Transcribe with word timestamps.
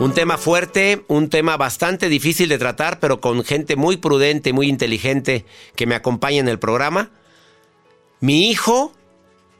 Un 0.00 0.14
tema 0.14 0.38
fuerte, 0.38 1.04
un 1.08 1.28
tema 1.28 1.58
bastante 1.58 2.08
difícil 2.08 2.48
de 2.48 2.56
tratar, 2.56 3.00
pero 3.00 3.20
con 3.20 3.44
gente 3.44 3.76
muy 3.76 3.98
prudente, 3.98 4.54
muy 4.54 4.66
inteligente 4.66 5.44
que 5.76 5.86
me 5.86 5.94
acompaña 5.94 6.38
en 6.38 6.48
el 6.48 6.58
programa. 6.58 7.10
Mi 8.18 8.48
hijo 8.48 8.94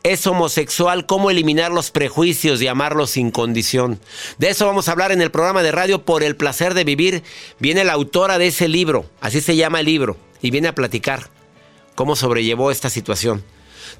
es 0.02 0.26
homosexual, 0.26 1.04
cómo 1.04 1.30
eliminar 1.30 1.72
los 1.72 1.90
prejuicios 1.90 2.62
y 2.62 2.68
amarlo 2.68 3.06
sin 3.06 3.30
condición. 3.30 4.00
De 4.38 4.48
eso 4.48 4.64
vamos 4.64 4.88
a 4.88 4.92
hablar 4.92 5.12
en 5.12 5.20
el 5.20 5.30
programa 5.30 5.62
de 5.62 5.72
radio 5.72 6.06
Por 6.06 6.22
el 6.22 6.36
placer 6.36 6.72
de 6.72 6.84
vivir. 6.84 7.22
Viene 7.58 7.84
la 7.84 7.92
autora 7.92 8.38
de 8.38 8.46
ese 8.46 8.66
libro, 8.66 9.04
así 9.20 9.42
se 9.42 9.56
llama 9.56 9.80
el 9.80 9.86
libro, 9.86 10.16
y 10.40 10.50
viene 10.50 10.68
a 10.68 10.74
platicar 10.74 11.28
cómo 11.94 12.16
sobrellevó 12.16 12.70
esta 12.70 12.88
situación. 12.88 13.44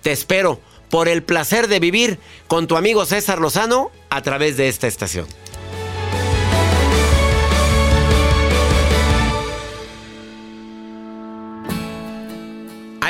Te 0.01 0.11
espero 0.11 0.59
por 0.89 1.07
el 1.07 1.23
placer 1.23 1.69
de 1.69 1.81
vivir 1.81 2.19
con 2.49 2.67
tu 2.67 2.79
amigo 2.79 3.05
César 3.05 3.41
Lozano 3.41 3.91
a 4.09 4.23
través 4.23 4.57
de 4.57 4.69
esta 4.69 4.87
estación. 4.87 5.27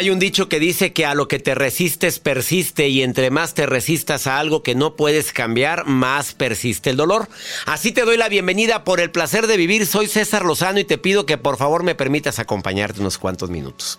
Hay 0.00 0.08
un 0.08 0.18
dicho 0.18 0.48
que 0.48 0.58
dice 0.60 0.94
que 0.94 1.04
a 1.04 1.14
lo 1.14 1.28
que 1.28 1.38
te 1.38 1.54
resistes 1.54 2.20
persiste 2.20 2.88
y 2.88 3.02
entre 3.02 3.28
más 3.28 3.52
te 3.52 3.66
resistas 3.66 4.26
a 4.26 4.38
algo 4.38 4.62
que 4.62 4.74
no 4.74 4.96
puedes 4.96 5.30
cambiar, 5.30 5.84
más 5.84 6.32
persiste 6.32 6.88
el 6.88 6.96
dolor. 6.96 7.28
Así 7.66 7.92
te 7.92 8.06
doy 8.06 8.16
la 8.16 8.30
bienvenida 8.30 8.82
por 8.82 8.98
el 8.98 9.10
placer 9.10 9.46
de 9.46 9.58
vivir. 9.58 9.86
Soy 9.86 10.06
César 10.06 10.46
Lozano 10.46 10.78
y 10.78 10.84
te 10.84 10.96
pido 10.96 11.26
que 11.26 11.36
por 11.36 11.58
favor 11.58 11.82
me 11.82 11.94
permitas 11.94 12.38
acompañarte 12.38 13.00
unos 13.00 13.18
cuantos 13.18 13.50
minutos. 13.50 13.98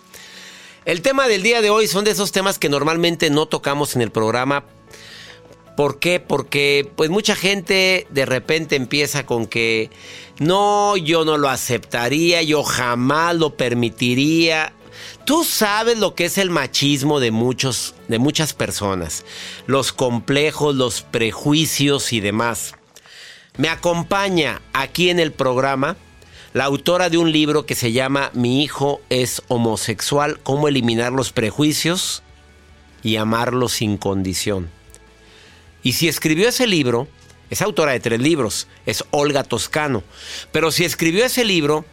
El 0.86 1.02
tema 1.02 1.28
del 1.28 1.44
día 1.44 1.62
de 1.62 1.70
hoy 1.70 1.86
son 1.86 2.04
de 2.04 2.10
esos 2.10 2.32
temas 2.32 2.58
que 2.58 2.68
normalmente 2.68 3.30
no 3.30 3.46
tocamos 3.46 3.94
en 3.94 4.02
el 4.02 4.10
programa. 4.10 4.64
¿Por 5.76 6.00
qué? 6.00 6.18
Porque 6.18 6.90
pues 6.96 7.10
mucha 7.10 7.36
gente 7.36 8.08
de 8.10 8.26
repente 8.26 8.74
empieza 8.74 9.24
con 9.24 9.46
que 9.46 9.88
no, 10.40 10.96
yo 10.96 11.24
no 11.24 11.38
lo 11.38 11.48
aceptaría, 11.48 12.42
yo 12.42 12.64
jamás 12.64 13.36
lo 13.36 13.56
permitiría. 13.56 14.72
Tú 15.24 15.44
sabes 15.44 15.98
lo 15.98 16.14
que 16.14 16.24
es 16.24 16.36
el 16.36 16.50
machismo 16.50 17.20
de 17.20 17.30
muchos, 17.30 17.94
de 18.08 18.18
muchas 18.18 18.54
personas, 18.54 19.24
los 19.66 19.92
complejos, 19.92 20.74
los 20.74 21.02
prejuicios 21.02 22.12
y 22.12 22.20
demás. 22.20 22.74
Me 23.56 23.68
acompaña 23.68 24.60
aquí 24.72 25.10
en 25.10 25.20
el 25.20 25.32
programa 25.32 25.96
la 26.54 26.64
autora 26.64 27.08
de 27.08 27.18
un 27.18 27.32
libro 27.32 27.64
que 27.64 27.74
se 27.74 27.92
llama 27.92 28.30
Mi 28.34 28.62
hijo 28.62 29.00
es 29.08 29.42
homosexual, 29.48 30.38
cómo 30.42 30.68
eliminar 30.68 31.12
los 31.12 31.32
prejuicios 31.32 32.22
y 33.02 33.16
amarlo 33.16 33.68
sin 33.68 33.96
condición. 33.96 34.70
Y 35.82 35.92
si 35.92 36.08
escribió 36.08 36.48
ese 36.48 36.66
libro, 36.66 37.08
es 37.48 37.62
autora 37.62 37.92
de 37.92 38.00
tres 38.00 38.20
libros, 38.20 38.66
es 38.84 39.04
Olga 39.12 39.44
Toscano, 39.44 40.02
pero 40.52 40.70
si 40.72 40.84
escribió 40.84 41.24
ese 41.24 41.44
libro 41.44 41.84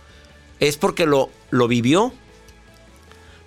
es 0.60 0.76
porque 0.76 1.06
lo, 1.06 1.30
lo 1.52 1.68
vivió, 1.70 2.14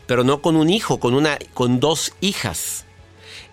pero 0.07 0.25
no 0.25 0.43
con 0.43 0.57
un 0.57 0.71
hijo, 0.71 1.01
con, 1.01 1.15
una, 1.15 1.39
con 1.55 1.81
dos 1.81 2.13
hijas. 2.21 2.85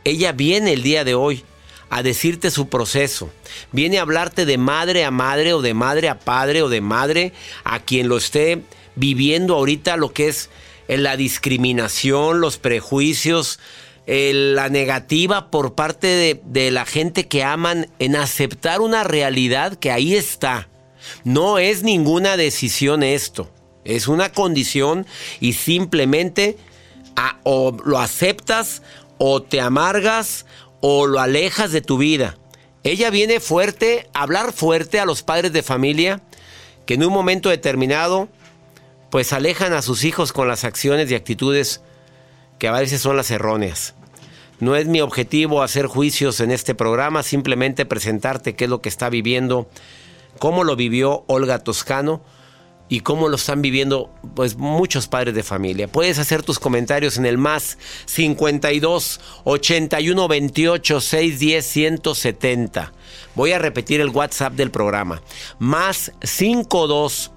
Ella 0.04 0.32
viene 0.32 0.74
el 0.74 0.84
día 0.84 1.04
de 1.04 1.16
hoy 1.16 1.44
a 1.90 2.04
decirte 2.04 2.52
su 2.52 2.70
proceso. 2.70 3.30
Viene 3.72 4.00
a 4.00 4.04
hablarte 4.04 4.46
de 4.46 4.58
madre 4.58 5.06
a 5.06 5.12
madre 5.12 5.54
o 5.54 5.62
de 5.62 5.74
madre 5.74 6.10
a 6.10 6.20
padre 6.20 6.62
o 6.62 6.70
de 6.70 6.82
madre 6.82 7.34
a 7.64 7.80
quien 7.80 8.08
lo 8.08 8.18
esté 8.18 8.64
viviendo 8.96 9.56
ahorita 9.56 9.98
lo 9.98 10.14
que 10.14 10.28
es 10.28 10.50
eh, 10.88 10.98
la 10.98 11.18
discriminación, 11.18 12.42
los 12.42 12.58
prejuicios, 12.58 13.60
eh, 14.08 14.32
la 14.34 14.70
negativa 14.70 15.52
por 15.52 15.76
parte 15.76 16.08
de, 16.08 16.42
de 16.46 16.72
la 16.72 16.86
gente 16.86 17.28
que 17.28 17.44
aman 17.44 17.90
en 18.00 18.16
aceptar 18.16 18.82
una 18.82 19.04
realidad 19.04 19.76
que 19.76 19.92
ahí 19.92 20.16
está. 20.16 20.68
No 21.24 21.60
es 21.60 21.84
ninguna 21.84 22.38
decisión 22.38 23.04
esto. 23.04 23.50
Es 23.86 24.08
una 24.08 24.32
condición 24.32 25.06
y 25.40 25.54
simplemente 25.54 26.58
a- 27.16 27.38
o 27.44 27.76
lo 27.86 28.00
aceptas 28.00 28.82
o 29.18 29.42
te 29.42 29.62
amargas 29.62 30.46
o 30.82 31.08
lo 31.08 31.20
alejas 31.20 31.72
de 31.72 31.82
tu 31.82 31.98
vida. 31.98 32.38
Ella 32.84 33.10
viene 33.10 33.40
fuerte, 33.40 34.10
a 34.14 34.22
hablar 34.24 34.54
fuerte 34.54 35.00
a 35.00 35.06
los 35.06 35.24
padres 35.24 35.52
de 35.52 35.64
familia 35.64 36.22
que 36.86 36.94
en 36.94 37.04
un 37.04 37.14
momento 37.14 37.50
determinado 37.50 38.30
pues 39.10 39.34
alejan 39.34 39.74
a 39.74 39.82
sus 39.82 40.04
hijos 40.04 40.32
con 40.34 40.48
las 40.48 40.64
acciones 40.64 41.10
y 41.10 41.16
actitudes 41.16 41.82
que 42.60 42.68
a 42.68 42.72
veces 42.72 43.02
son 43.02 43.18
las 43.18 43.32
erróneas. 43.32 43.96
No 44.60 44.76
es 44.76 44.88
mi 44.88 45.02
objetivo 45.02 45.64
hacer 45.64 45.88
juicios 45.88 46.40
en 46.42 46.52
este 46.52 46.76
programa, 46.76 47.24
simplemente 47.24 47.86
presentarte 47.86 48.56
qué 48.56 48.66
es 48.66 48.70
lo 48.70 48.82
que 48.82 48.90
está 48.90 49.10
viviendo, 49.10 49.70
cómo 50.38 50.64
lo 50.64 50.76
vivió 50.76 51.24
Olga 51.28 51.60
Toscano 51.60 52.22
y 52.90 53.02
cómo 53.02 53.30
lo 53.30 53.36
están 53.36 53.62
viviendo 53.62 54.12
pues 54.36 54.58
muchos 54.58 55.08
padres 55.08 55.36
de 55.36 55.44
familia. 55.44 55.88
Puedes 55.88 56.18
hacer 56.18 56.44
tus 56.44 56.60
comentarios 56.60 57.18
en 57.18 57.26
el 57.26 57.38
más 57.38 57.78
52 58.06 59.22
81 59.44 60.28
28 60.28 61.00
610 61.00 61.66
170. 61.66 62.94
Voy 63.36 63.52
a 63.52 63.60
repetir 63.60 64.02
el 64.02 64.10
WhatsApp 64.10 64.54
del 64.54 64.72
programa. 64.72 65.22
Más 65.60 66.12
52 66.24 67.32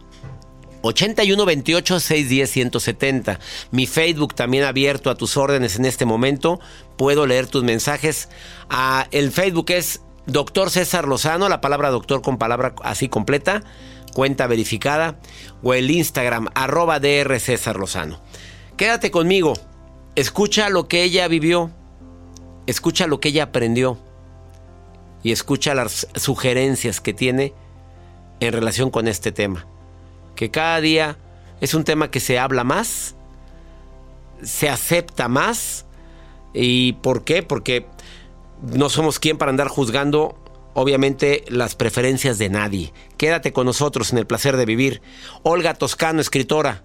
81 0.81 1.44
28 1.44 2.00
610 2.00 2.50
170. 2.50 3.40
Mi 3.70 3.87
Facebook 3.87 4.34
también 4.34 4.64
abierto 4.64 5.10
a 5.10 5.14
tus 5.16 5.37
órdenes 5.37 5.76
en 5.76 5.84
este 5.84 6.06
momento. 6.06 6.60
Puedo 6.96 7.26
leer 7.26 7.46
tus 7.46 7.62
mensajes. 7.62 8.31
Ah, 8.70 9.06
el 9.10 9.31
Facebook 9.31 9.70
es 9.70 10.00
Doctor 10.26 10.70
César 10.70 11.08
Lozano, 11.08 11.48
la 11.48 11.60
palabra 11.60 11.90
doctor 11.90 12.22
con 12.22 12.38
palabra 12.38 12.75
así 12.84 13.08
completa, 13.08 13.64
cuenta 14.12 14.47
verificada. 14.47 15.19
O 15.62 15.75
el 15.75 15.91
Instagram, 15.91 16.49
arroba 16.55 17.00
DR 17.00 17.38
César 17.41 17.76
Lozano. 17.76 18.20
Quédate 18.76 19.11
conmigo. 19.11 19.55
Escucha 20.14 20.69
lo 20.69 20.88
que 20.88 21.03
ella 21.03 21.29
vivió. 21.29 21.70
Escucha 22.67 23.06
lo 23.06 23.20
que 23.20 23.31
ella 23.31 23.44
aprendió. 23.44 23.99
Y 25.23 25.32
escucha 25.32 25.75
las 25.75 26.09
sugerencias 26.17 27.00
que 27.00 27.14
tiene 27.14 27.55
en 28.41 28.53
relación 28.53 28.91
con 28.91 29.06
este 29.06 29.31
tema 29.31 29.67
que 30.35 30.50
cada 30.50 30.81
día 30.81 31.17
es 31.61 31.75
un 31.75 31.85
tema 31.85 32.11
que 32.11 32.20
se 32.20 32.38
habla 32.38 32.65
más, 32.65 33.15
se 34.43 34.69
acepta 34.69 35.29
más. 35.29 35.87
¿Y 36.55 36.94
por 36.94 37.25
qué? 37.25 37.43
Porque 37.43 37.87
no 38.61 38.88
somos 38.88 39.19
quien 39.19 39.38
para 39.38 39.50
andar 39.50 39.69
juzgando, 39.69 40.37
obviamente, 40.74 41.44
las 41.48 41.74
preferencias 41.74 42.38
de 42.38 42.48
nadie. 42.48 42.92
Quédate 43.16 43.52
con 43.52 43.66
nosotros 43.66 44.12
en 44.12 44.19
el 44.19 44.26
placer 44.26 44.56
de 44.56 44.66
vivir. 44.66 45.02
Olga 45.42 45.74
Toscano, 45.74 46.20
escritora 46.20 46.84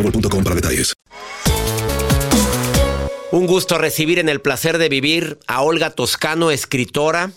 boostmobile.com 0.01 0.43
para 0.43 0.55
detalles. 0.55 0.93
Un 3.31 3.47
gusto 3.47 3.77
recibir 3.77 4.19
en 4.19 4.27
el 4.27 4.41
placer 4.41 4.77
de 4.77 4.89
vivir 4.89 5.39
a 5.47 5.61
Olga 5.61 5.91
Toscano, 5.91 6.51
escritora, 6.51 7.31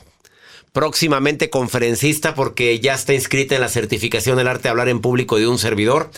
próximamente 0.72 1.50
conferencista 1.50 2.34
porque 2.34 2.80
ya 2.80 2.94
está 2.94 3.14
inscrita 3.14 3.54
en 3.54 3.60
la 3.60 3.68
certificación 3.68 4.36
del 4.36 4.48
arte 4.48 4.64
de 4.64 4.68
hablar 4.70 4.88
en 4.88 5.00
público 5.00 5.38
de 5.38 5.46
un 5.46 5.58
servidor. 5.58 6.10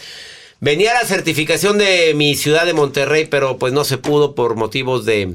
Venía 0.61 0.94
la 0.94 1.04
certificación 1.04 1.76
de 1.76 2.14
mi 2.14 2.35
ciudad 2.35 2.64
de 2.64 2.73
Monterrey, 2.73 3.26
pero 3.26 3.59
pues 3.59 3.75
no 3.75 3.85
se 3.85 3.99
pudo 3.99 4.35
por 4.35 4.56
motivos 4.56 5.04
de, 5.04 5.35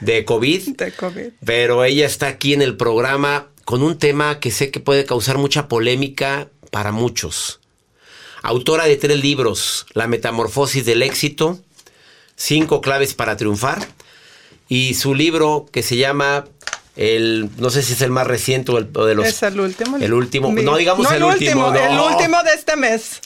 de 0.00 0.24
COVID. 0.24 0.76
De 0.76 0.92
COVID. 0.92 1.28
Pero 1.44 1.84
ella 1.84 2.06
está 2.06 2.28
aquí 2.28 2.54
en 2.54 2.62
el 2.62 2.74
programa 2.74 3.48
con 3.66 3.82
un 3.82 3.98
tema 3.98 4.40
que 4.40 4.50
sé 4.50 4.70
que 4.70 4.80
puede 4.80 5.04
causar 5.04 5.36
mucha 5.36 5.68
polémica 5.68 6.48
para 6.70 6.90
muchos. 6.90 7.57
Autora 8.42 8.84
de 8.84 8.96
tres 8.96 9.20
libros, 9.20 9.86
La 9.94 10.06
Metamorfosis 10.06 10.84
del 10.84 11.02
Éxito, 11.02 11.58
Cinco 12.36 12.80
Claves 12.80 13.14
para 13.14 13.36
Triunfar, 13.36 13.86
y 14.68 14.94
su 14.94 15.14
libro 15.14 15.66
que 15.72 15.82
se 15.82 15.96
llama, 15.96 16.46
el, 16.94 17.48
no 17.56 17.70
sé 17.70 17.82
si 17.82 17.94
es 17.94 18.00
el 18.02 18.10
más 18.10 18.26
reciente 18.26 18.70
o, 18.72 18.78
el, 18.78 18.88
o 18.94 19.04
de 19.06 19.14
los... 19.14 19.26
Es 19.26 19.42
el 19.42 19.58
último. 19.58 19.96
El 19.96 20.12
último, 20.12 20.52
Mi- 20.52 20.62
no 20.62 20.76
digamos 20.76 21.10
el, 21.10 21.22
último, 21.22 21.70
no. 21.70 21.74
El 21.74 21.98
último 21.98 22.42
de 22.42 22.52
este 22.54 22.76
mes. 22.76 23.20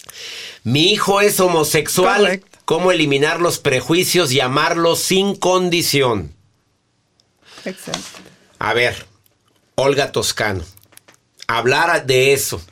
Mi 0.65 0.93
hijo 0.93 1.21
es 1.21 1.41
homosexual, 1.41 2.43
cómo 2.65 2.93
eliminar 2.93 3.41
los 3.41 3.59
prejuicios 3.59 4.33
y 4.33 4.41
amarlo 4.41 4.97
sin 4.97 5.35
condición. 5.35 6.33
Exacto. 7.65 8.01
A 8.59 8.73
ver, 8.73 9.07
Olga 9.75 10.13
Toscano, 10.13 10.65
hablar 11.49 12.07
de 12.07 12.33
eso, 12.33 12.63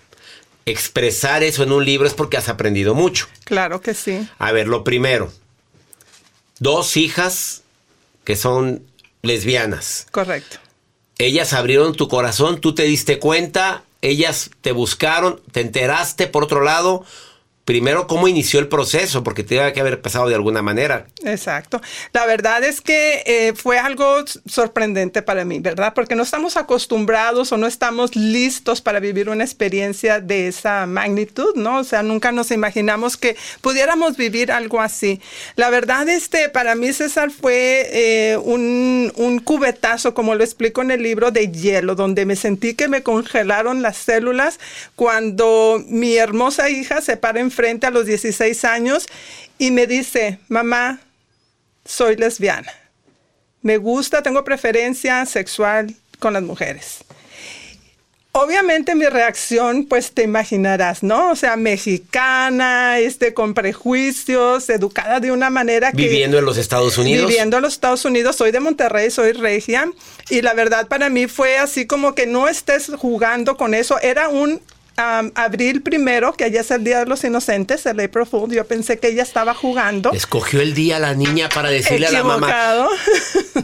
expresar 0.67 1.43
eso 1.43 1.63
en 1.63 1.73
un 1.73 1.85
libro 1.85 2.07
es 2.07 2.15
porque 2.15 2.37
has 2.37 2.49
aprendido 2.49 2.95
mucho. 2.95 3.29
Claro 3.45 3.81
que 3.81 3.95
sí. 3.95 4.29
A 4.39 4.53
ver, 4.53 4.69
lo 4.69 4.85
primero, 4.85 5.33
dos 6.59 6.97
hijas 6.97 7.63
que 8.25 8.37
son 8.37 8.83
lesbianas. 9.23 10.07
Correcto. 10.11 10.59
Ellas 11.19 11.53
abrieron 11.53 11.95
tu 11.95 12.09
corazón, 12.09 12.61
tú 12.61 12.75
te 12.75 12.85
diste 12.85 13.19
cuenta, 13.19 13.85
ellas 14.01 14.51
te 14.61 14.73
buscaron, 14.73 15.41
te 15.53 15.61
enteraste 15.61 16.27
por 16.27 16.45
otro 16.45 16.63
lado. 16.63 17.05
Primero 17.71 18.09
cómo 18.09 18.27
inició 18.27 18.59
el 18.59 18.67
proceso, 18.67 19.23
porque 19.23 19.45
tenía 19.45 19.73
que 19.73 19.79
haber 19.79 20.01
pasado 20.03 20.29
de 20.29 20.35
alguna 20.35 20.61
manera. 20.61 21.07
Exacto. 21.23 21.81
La 22.13 22.27
verdad 22.27 22.65
es 22.65 22.81
que 22.81 23.23
eh, 23.27 23.53
fue 23.55 23.79
algo 23.79 24.25
sorprendente 24.45 25.23
para 25.23 25.45
mí, 25.45 25.61
¿verdad? 25.61 25.95
Porque 25.95 26.17
no 26.17 26.25
estamos 26.25 26.57
acostumbrados 26.57 27.53
o 27.53 27.57
no 27.57 27.69
estamos 27.69 28.17
listos 28.17 28.81
para 28.81 28.99
vivir 28.99 29.29
una 29.29 29.45
experiencia 29.45 30.19
de 30.19 30.49
esa 30.49 30.85
magnitud, 30.87 31.55
¿no? 31.55 31.79
O 31.79 31.85
sea, 31.85 32.03
nunca 32.03 32.33
nos 32.33 32.51
imaginamos 32.51 33.17
que 33.17 33.37
pudiéramos 33.61 34.17
vivir 34.17 34.51
algo 34.51 34.81
así. 34.81 35.21
La 35.55 35.71
verdad, 35.71 36.09
este, 36.09 36.49
para 36.49 36.75
mí 36.75 36.93
César 36.93 37.31
fue 37.31 37.89
eh, 37.93 38.37
un, 38.37 39.13
un 39.15 39.39
cubetazo, 39.39 40.13
como 40.13 40.35
lo 40.35 40.43
explico 40.43 40.83
en 40.83 40.91
el 40.91 41.05
libro, 41.05 41.31
de 41.31 41.53
hielo, 41.53 41.95
donde 41.95 42.27
me 42.27 42.35
sentí 42.35 42.75
que 42.75 42.89
me 42.89 43.05
congelaron 43.05 43.81
las 43.81 43.97
células 43.97 44.59
cuando 44.97 45.81
mi 45.87 46.17
hermosa 46.17 46.69
hija 46.69 47.01
se 47.01 47.17
para 47.17 47.39
enfrente 47.39 47.60
a 47.61 47.91
los 47.91 48.07
16 48.07 48.65
años 48.65 49.07
y 49.59 49.71
me 49.71 49.87
dice, 49.87 50.39
mamá, 50.49 51.01
soy 51.85 52.17
lesbiana. 52.17 52.73
Me 53.63 53.77
gusta, 53.77 54.23
tengo 54.23 54.43
preferencia 54.45 55.27
sexual 55.27 55.95
con 56.19 56.33
las 56.33 56.43
mujeres. 56.43 57.05
Obviamente 58.33 58.95
mi 58.95 59.07
reacción, 59.07 59.87
pues 59.87 60.13
te 60.13 60.23
imaginarás, 60.23 61.03
¿no? 61.03 61.33
O 61.33 61.37
sea, 61.37 61.57
mexicana, 61.57 62.99
este, 63.01 63.35
con 63.35 63.55
prejuicios, 63.55 64.71
educada 64.71 65.19
de 65.19 65.33
una 65.33 65.51
manera 65.51 65.91
que... 65.91 66.03
Viviendo 66.03 66.39
en 66.39 66.45
los 66.45 66.57
Estados 66.57 66.97
Unidos. 66.97 67.27
Viviendo 67.27 67.57
en 67.57 67.63
los 67.65 67.73
Estados 67.73 68.05
Unidos, 68.05 68.37
soy 68.37 68.53
de 68.53 68.61
Monterrey, 68.61 69.11
soy 69.11 69.33
regia, 69.33 69.91
y 70.31 70.43
la 70.43 70.55
verdad 70.55 70.87
para 70.87 71.11
mí 71.11 71.27
fue 71.27 71.59
así 71.59 71.87
como 71.87 72.15
que 72.15 72.27
no 72.27 72.49
estés 72.49 72.93
jugando 72.97 73.57
con 73.57 73.75
eso, 73.75 73.99
era 74.01 74.29
un 74.29 74.63
um, 74.99 75.31
abril 75.35 75.83
primero, 75.83 76.33
que 76.33 76.45
allá 76.45 76.61
es 76.61 76.71
el 76.71 76.85
Día 76.85 77.01
de 77.01 77.07
los 77.07 77.25
Inocentes, 77.25 77.87
el 77.87 78.01
April 78.01 78.27
Fool, 78.27 78.53
yo 78.53 78.67
pensé 78.67 78.99
que 78.99 79.09
ella 79.09 79.23
estaba 79.23 79.55
jugando. 79.55 80.13
Escogió 80.13 80.61
el 80.61 80.75
día 80.75 80.99
la 80.99 81.15
niña 81.15 81.49
para 81.49 81.71
decirle 81.71 82.07
a 82.07 82.13
la 82.13 82.25
mamá. 82.25 82.89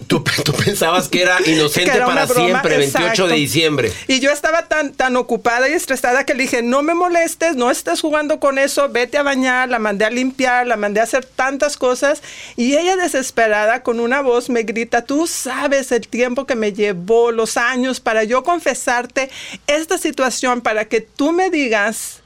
Tú, 0.07 0.23
tú 0.45 0.53
pensabas 0.53 1.09
que 1.09 1.23
era 1.23 1.39
inocente 1.47 1.91
Que 1.91 1.97
era 1.97 2.07
para 2.07 2.27
broma, 2.27 2.47
siempre, 2.47 2.77
28 2.77 3.03
de 3.03 3.09
exacto. 3.09 3.35
diciembre. 3.35 3.93
Y 4.07 4.21
yo 4.21 4.31
estaba 4.31 4.69
tan, 4.69 4.93
tan 4.93 5.17
ocupada 5.17 5.69
y 5.69 5.73
estresada 5.73 6.25
que 6.25 6.35
le 6.35 6.45
dije, 6.45 6.63
no 6.63 6.83
me 6.83 6.95
molestes, 6.95 7.57
no 7.57 7.71
estés 7.71 8.01
jugando 8.01 8.39
con 8.39 8.59
eso, 8.59 8.89
vete 8.89 9.19
a 9.19 9.23
bañar, 9.23 9.69
la 9.69 9.79
mandé 9.79 10.05
a 10.05 10.11
limpiar, 10.11 10.67
la 10.67 10.77
mandé 10.77 11.01
a 11.01 11.05
hacer 11.05 11.25
tantas 11.25 11.77
cosas. 11.77 12.23
Y 12.57 12.77
ella 12.77 12.97
desesperada, 12.97 13.83
con 13.83 14.01
una 14.01 14.21
voz, 14.23 14.49
me 14.49 14.63
grita, 14.63 15.03
tú 15.03 15.27
sabes 15.27 15.93
el 15.93 16.07
tiempo 16.09 16.47
que 16.47 16.55
me 16.55 16.73
llevó, 16.73 17.33
los 17.33 17.57
años, 17.57 18.01
para 18.01 18.25
yo 18.25 18.43
confesarte 18.43 19.31
esta 19.67 19.99
situación, 19.99 20.61
para 20.61 20.87
que 20.87 21.01
tú 21.17 21.33
me 21.33 21.51
digas 21.51 22.23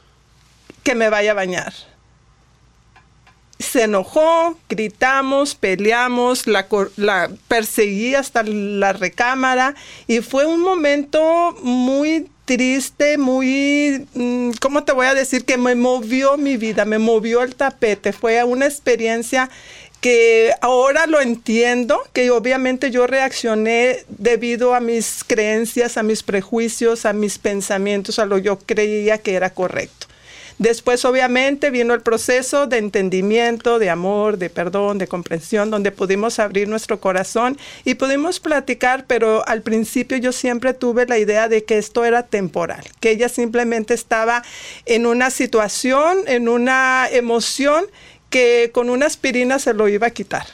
que 0.83 0.95
me 0.95 1.09
vaya 1.09 1.33
a 1.33 1.35
bañar. 1.35 1.73
Se 3.59 3.85
enojó, 3.85 4.57
gritamos, 4.69 5.55
peleamos, 5.55 6.47
la, 6.47 6.67
perseguí 7.47 8.15
hasta 8.15 8.43
la 8.43 8.93
recámara 8.95 9.75
y 10.07 10.21
fue 10.21 10.47
un 10.47 10.61
momento 10.61 11.55
muy 11.63 12.31
triste, 12.57 13.17
muy, 13.17 14.07
mm, 14.15 14.53
¿cómo 14.61 14.83
te 14.83 14.93
voy 14.93 15.07
a 15.07 15.15
decir? 15.15 15.45
Que 15.45 15.57
me 15.57 15.75
movió 15.75 16.37
mi 16.37 16.57
vida, 16.57 16.85
me 16.85 16.99
movió 16.99 17.43
el 17.43 17.55
tapete. 17.55 18.13
Fue 18.13 18.43
una 18.43 18.67
experiencia 18.67 19.51
que 20.01 20.53
ahora 20.61 21.07
lo 21.07 21.21
entiendo, 21.21 22.03
que 22.13 22.31
obviamente 22.31 22.91
yo 22.91 23.07
reaccioné 23.07 24.05
debido 24.09 24.75
a 24.75 24.81
mis 24.81 25.25
creencias, 25.27 25.97
a 25.97 26.03
mis 26.03 26.23
prejuicios, 26.23 27.05
a 27.05 27.13
mis 27.13 27.39
pensamientos, 27.39 28.19
a 28.19 28.27
lo 28.27 28.39
yo 28.39 28.59
creía 28.59 29.19
que 29.19 29.35
era 29.35 29.51
correcto. 29.51 30.07
Después, 30.61 31.07
obviamente, 31.07 31.71
vino 31.71 31.95
el 31.95 32.03
proceso 32.03 32.67
de 32.67 32.77
entendimiento, 32.77 33.79
de 33.79 33.89
amor, 33.89 34.37
de 34.37 34.51
perdón, 34.51 34.99
de 34.99 35.09
comprensión, 35.09 35.71
donde 35.71 35.91
pudimos 35.91 36.39
abrir 36.39 36.69
nuestro 36.69 37.01
corazón 37.01 37.57
y 37.87 37.95
pudimos 37.95 38.41
platicar, 38.41 39.07
pero 39.07 39.43
al 39.49 39.63
principio 39.63 40.19
yo 40.19 40.33
siempre 40.33 40.75
tuve 40.75 41.07
la 41.07 41.17
idea 41.17 41.49
de 41.49 41.65
que 41.65 41.79
esto 41.79 42.05
era 42.05 42.25
temporal, 42.25 42.85
que 43.01 43.11
ella 43.11 43.31
simplemente 43.31 43.95
estaba 43.95 44.43
en 44.85 45.07
una 45.07 45.31
situación, 45.31 46.19
en 46.27 46.47
una 46.47 47.09
emoción 47.11 47.87
que 48.31 48.71
con 48.73 48.89
una 48.89 49.07
aspirina 49.07 49.59
se 49.59 49.75
lo 49.75 49.89
iba 49.89 50.07
a 50.07 50.11
quitar. 50.11 50.47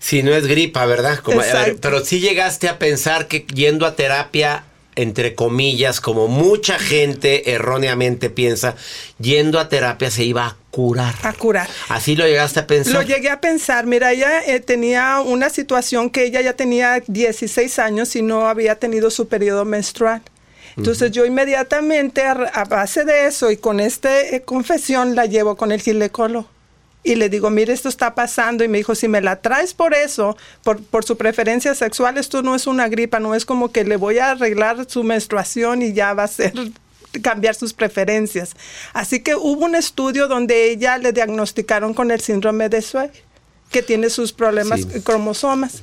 Si 0.00 0.22
no 0.22 0.34
es 0.34 0.46
gripa, 0.46 0.86
¿verdad? 0.86 1.18
Como- 1.18 1.38
ver, 1.38 1.76
pero 1.80 2.04
sí 2.04 2.20
llegaste 2.20 2.68
a 2.68 2.78
pensar 2.78 3.26
que 3.28 3.46
yendo 3.54 3.84
a 3.84 3.94
terapia, 3.96 4.64
entre 4.94 5.34
comillas, 5.34 6.00
como 6.00 6.26
mucha 6.28 6.78
gente 6.78 7.52
erróneamente 7.52 8.30
piensa, 8.30 8.74
yendo 9.18 9.60
a 9.60 9.68
terapia 9.68 10.10
se 10.10 10.24
iba 10.24 10.46
a 10.46 10.56
curar. 10.70 11.14
A 11.22 11.32
curar. 11.32 11.68
Así 11.88 12.16
lo 12.16 12.26
llegaste 12.26 12.60
a 12.60 12.66
pensar. 12.66 12.94
Lo 12.94 13.02
llegué 13.02 13.30
a 13.30 13.40
pensar, 13.40 13.86
mira, 13.86 14.12
ella 14.12 14.44
eh, 14.44 14.60
tenía 14.60 15.20
una 15.20 15.50
situación 15.50 16.10
que 16.10 16.24
ella 16.24 16.40
ya 16.40 16.54
tenía 16.54 17.00
16 17.06 17.78
años 17.78 18.14
y 18.16 18.22
no 18.22 18.48
había 18.48 18.76
tenido 18.76 19.10
su 19.10 19.28
periodo 19.28 19.64
menstrual. 19.64 20.22
Entonces 20.78 21.10
yo 21.10 21.26
inmediatamente 21.26 22.22
a, 22.22 22.32
a 22.32 22.64
base 22.64 23.04
de 23.04 23.26
eso 23.26 23.50
y 23.50 23.56
con 23.56 23.80
esta 23.80 24.08
confesión 24.44 25.14
la 25.14 25.26
llevo 25.26 25.56
con 25.56 25.72
el 25.72 25.80
ginecólogo. 25.80 26.48
Y 27.04 27.14
le 27.14 27.28
digo, 27.28 27.48
mire, 27.48 27.72
esto 27.72 27.88
está 27.88 28.14
pasando. 28.14 28.64
Y 28.64 28.68
me 28.68 28.78
dijo, 28.78 28.94
si 28.94 29.08
me 29.08 29.20
la 29.20 29.40
traes 29.40 29.72
por 29.72 29.94
eso, 29.94 30.36
por, 30.62 30.82
por 30.82 31.04
su 31.04 31.16
preferencia 31.16 31.74
sexual, 31.74 32.18
esto 32.18 32.42
no 32.42 32.54
es 32.54 32.66
una 32.66 32.88
gripa, 32.88 33.18
no 33.20 33.34
es 33.34 33.44
como 33.46 33.70
que 33.72 33.84
le 33.84 33.96
voy 33.96 34.18
a 34.18 34.32
arreglar 34.32 34.84
su 34.88 35.04
menstruación 35.04 35.80
y 35.82 35.92
ya 35.92 36.12
va 36.14 36.24
a 36.24 36.28
ser 36.28 36.52
cambiar 37.22 37.54
sus 37.54 37.72
preferencias. 37.72 38.54
Así 38.92 39.20
que 39.20 39.34
hubo 39.36 39.64
un 39.64 39.74
estudio 39.74 40.28
donde 40.28 40.70
ella 40.70 40.98
le 40.98 41.12
diagnosticaron 41.12 41.94
con 41.94 42.10
el 42.10 42.20
síndrome 42.20 42.68
de 42.68 42.82
Sway, 42.82 43.10
que 43.70 43.82
tiene 43.82 44.10
sus 44.10 44.32
problemas 44.32 44.80
Sí. 44.80 45.00
cromosomas. 45.00 45.82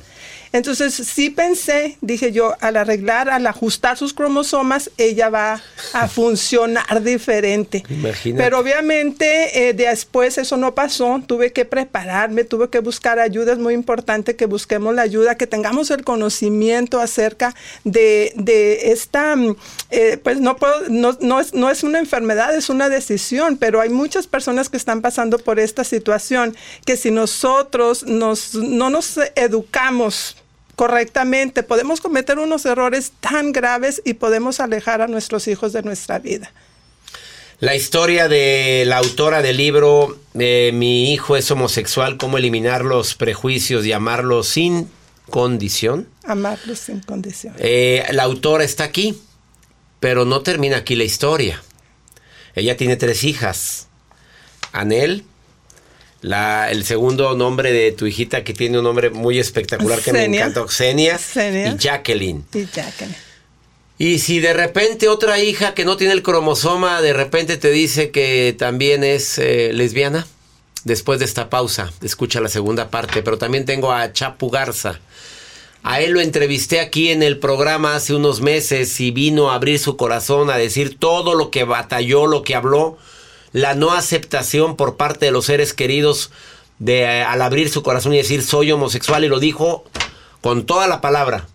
Entonces 0.52 0.94
sí 0.94 1.30
pensé, 1.30 1.98
dije 2.02 2.32
yo, 2.32 2.56
al 2.62 2.78
arreglar, 2.78 3.30
al 3.30 3.48
ajustar 3.48 3.98
sus 3.98 4.14
cromosomas, 4.14 4.92
ella 4.98 5.30
va 5.30 5.62
a 5.94 6.08
funcionar 6.16 7.04
diferente. 7.04 7.84
Imagínate. 7.90 8.44
Pero 8.44 8.60
obviamente 8.60 9.70
eh, 9.70 9.74
después 9.74 10.38
eso 10.38 10.58
no 10.58 10.75
pasó, 10.75 11.22
tuve 11.25 11.52
que 11.52 11.66
prepararme, 11.66 12.44
tuve 12.44 12.70
que 12.70 12.80
buscar 12.80 13.20
ayuda, 13.20 13.54
es 13.54 13.60
muy 13.60 13.74
importante 13.74 14.36
que 14.36 14.46
busquemos 14.46 14.96
la 14.96 15.02
ayuda, 15.02 15.36
que 15.36 15.48
tengamos 15.48 15.92
el 15.92 16.04
conocimiento 16.04 17.00
acerca 17.00 17.56
de, 17.84 18.34
de 18.36 18.92
esta, 18.92 19.36
mm, 19.36 19.56
eh, 19.92 20.18
pues 20.22 20.40
no, 20.40 20.58
puedo, 20.58 20.90
no, 20.90 21.18
no, 21.22 21.40
es, 21.40 21.54
no 21.54 21.70
es 21.70 21.84
una 21.84 22.00
enfermedad, 22.00 22.56
es 22.56 22.70
una 22.70 22.90
decisión, 22.90 23.58
pero 23.58 23.82
hay 23.82 23.90
muchas 23.90 24.28
personas 24.28 24.70
que 24.70 24.78
están 24.78 25.02
pasando 25.02 25.38
por 25.38 25.60
esta 25.60 25.84
situación, 25.84 26.56
que 26.86 26.98
si 26.98 27.12
nosotros 27.12 28.06
nos, 28.06 28.56
no 28.56 28.90
nos 28.90 29.20
educamos, 29.36 30.38
correctamente, 30.75 31.63
podemos 31.63 32.01
cometer 32.01 32.39
unos 32.39 32.65
errores 32.65 33.13
tan 33.20 33.51
graves 33.51 34.01
y 34.05 34.15
podemos 34.15 34.60
alejar 34.60 35.01
a 35.01 35.08
nuestros 35.08 35.48
hijos 35.48 35.74
de 35.74 35.84
nuestra 35.84 36.20
vida. 36.20 36.51
La 37.60 37.75
historia 37.75 38.27
de 38.27 38.84
la 38.86 38.98
autora 38.98 39.41
del 39.41 39.55
libro 39.55 40.20
eh, 40.34 40.72
Mi 40.74 41.13
hijo 41.13 41.38
es 41.38 41.50
homosexual, 41.51 42.17
cómo 42.17 42.38
eliminar 42.38 42.84
los 42.84 43.15
prejuicios 43.15 43.86
y 43.86 43.94
amarlo 43.94 44.44
sin 44.44 44.89
condición. 45.29 46.08
Amarlos 46.25 46.79
sin 46.79 47.00
condición. 47.00 47.55
Eh, 47.58 48.05
la 48.12 48.24
autora 48.24 48.65
está 48.65 48.84
aquí, 48.84 49.17
pero 50.01 50.25
no 50.25 50.41
termina 50.41 50.77
aquí 50.77 50.96
la 50.96 51.05
historia. 51.05 51.63
Ella 52.55 52.75
tiene 52.75 52.98
tres 52.98 53.24
hijas. 53.24 53.88
Anel, 54.74 55.24
la, 56.25 56.72
el 56.72 56.84
segundo 56.86 57.36
nombre 57.36 57.72
de 57.72 57.91
tu 57.91 58.08
hijita 58.08 58.44
que 58.44 58.55
tiene 58.55 58.79
un 58.79 58.84
nombre 58.84 59.12
muy 59.12 59.38
espectacular 59.38 60.01
que 60.01 60.12
me 60.12 60.25
encanta, 60.25 60.65
Xenia, 60.67 61.20
Xenia. 61.20 61.67
y 61.67 61.77
Jacqueline. 61.77 62.44
Y 62.51 62.65
Jacqueline. 62.65 63.15
Y 64.00 64.17
si 64.17 64.39
de 64.39 64.53
repente 64.53 65.08
otra 65.08 65.39
hija 65.39 65.75
que 65.75 65.86
no 65.86 65.98
tiene 65.98 66.13
el 66.13 66.24
cromosoma 66.24 67.01
de 67.03 67.13
repente 67.13 67.58
te 67.58 67.70
dice 67.70 68.10
que 68.10 68.55
también 68.58 69.03
es 69.03 69.38
eh, 69.38 69.72
lesbiana, 69.72 70.25
después 70.84 71.20
de 71.20 71.25
esta 71.25 71.51
pausa, 71.51 71.94
escucha 72.01 72.41
la 72.41 72.50
segunda 72.50 72.89
parte, 72.89 73.22
pero 73.22 73.38
también 73.38 73.65
tengo 73.65 73.91
a 73.91 74.12
Chapu 74.12 74.50
Garza. 74.50 75.00
A 75.84 76.01
él 76.01 76.13
lo 76.13 76.22
entrevisté 76.22 76.79
aquí 76.79 77.12
en 77.12 77.22
el 77.22 77.38
programa 77.38 77.96
hace 77.96 78.15
unos 78.15 78.41
meses 78.41 79.00
y 79.00 79.12
vino 79.12 79.51
a 79.51 79.55
abrir 79.55 79.77
su 79.77 79.96
corazón, 79.96 80.50
a 80.50 80.58
decir 80.58 80.98
todo 80.98 81.36
lo 81.36 81.51
que 81.51 81.65
batalló, 81.65 82.25
lo 82.25 82.41
que 82.41 82.55
habló, 82.55 82.98
la 83.55 83.74
no 83.74 83.93
aceptación 83.93 84.75
por 84.75 84.97
parte 84.97 85.27
de 85.27 85.31
los 85.31 85.45
seres 85.45 85.74
queridos 85.74 86.29
de 86.77 87.03
eh, 87.03 87.24
al 87.24 87.41
abrir 87.41 87.69
su 87.69 87.83
corazón 87.83 88.13
y 88.13 88.17
decir 88.17 88.43
soy 88.43 88.69
homosexual 88.74 89.24
y 89.24 89.29
lo 89.29 89.39
dijo 89.39 89.85
con 90.41 90.65
toda 90.65 90.88
la 90.88 91.00
palabra. 91.00 91.47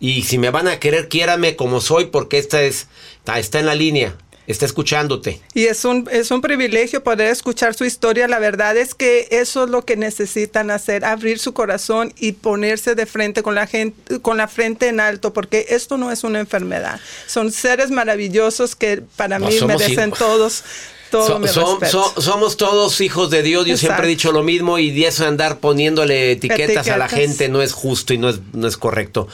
Y 0.00 0.22
si 0.22 0.38
me 0.38 0.48
van 0.48 0.66
a 0.66 0.80
querer, 0.80 1.10
quiérame 1.10 1.54
como 1.54 1.82
soy 1.82 2.06
porque 2.06 2.38
esta 2.38 2.62
es 2.62 2.86
está, 3.18 3.38
está 3.38 3.60
en 3.60 3.66
la 3.66 3.74
línea, 3.74 4.16
está 4.46 4.64
escuchándote. 4.64 5.42
Y 5.52 5.66
es 5.66 5.84
un, 5.84 6.08
es 6.10 6.30
un 6.30 6.40
privilegio 6.40 7.04
poder 7.04 7.26
escuchar 7.28 7.74
su 7.74 7.84
historia. 7.84 8.28
La 8.28 8.38
verdad 8.38 8.74
es 8.78 8.94
que 8.94 9.28
eso 9.30 9.64
es 9.64 9.70
lo 9.70 9.84
que 9.84 9.98
necesitan 9.98 10.70
hacer, 10.70 11.04
abrir 11.04 11.38
su 11.38 11.52
corazón 11.52 12.14
y 12.18 12.32
ponerse 12.32 12.94
de 12.94 13.04
frente 13.04 13.42
con 13.42 13.54
la 13.54 13.66
gente, 13.66 14.22
con 14.22 14.38
la 14.38 14.48
frente 14.48 14.88
en 14.88 15.00
alto, 15.00 15.34
porque 15.34 15.66
esto 15.68 15.98
no 15.98 16.10
es 16.10 16.24
una 16.24 16.40
enfermedad. 16.40 16.98
Son 17.26 17.52
seres 17.52 17.90
maravillosos 17.90 18.74
que 18.74 19.02
para 19.16 19.38
No 19.38 19.48
mí 19.48 19.60
merecen 19.66 20.08
hijos. 20.08 20.18
todos 20.18 20.64
todo 21.12 21.26
So- 21.28 21.38
mi 21.38 21.46
som- 21.46 21.78
respeto. 21.78 22.12
so- 22.16 22.20
somos 22.20 22.56
todos 22.56 23.00
hijos 23.00 23.30
de 23.30 23.42
Dios. 23.44 23.66
Yo 23.66 23.76
siempre 23.76 24.06
he 24.06 24.08
dicho 24.08 24.32
lo 24.32 24.42
mismo 24.42 24.78
y 24.80 25.04
eso 25.04 25.22
de 25.22 25.28
andar 25.28 25.58
poniéndole 25.58 26.32
etiquetas, 26.32 26.88
a 26.88 26.96
la 26.96 27.04
Etiquetas. 27.04 27.10
gente 27.28 27.48
no 27.48 27.62
es 27.62 27.72
justo 27.72 28.12
y 28.14 28.18
no 28.18 28.28
es, 28.30 28.40
no 28.52 28.66
es 28.66 28.76
correcto. 28.76 29.28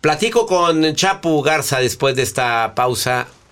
Platico 0.00 0.46
con 0.46 0.94
Chapu 0.94 1.42
Garza 1.42 1.78
después 1.80 2.16
de 2.16 2.22
esta 2.22 2.72
pausa. 2.74 3.28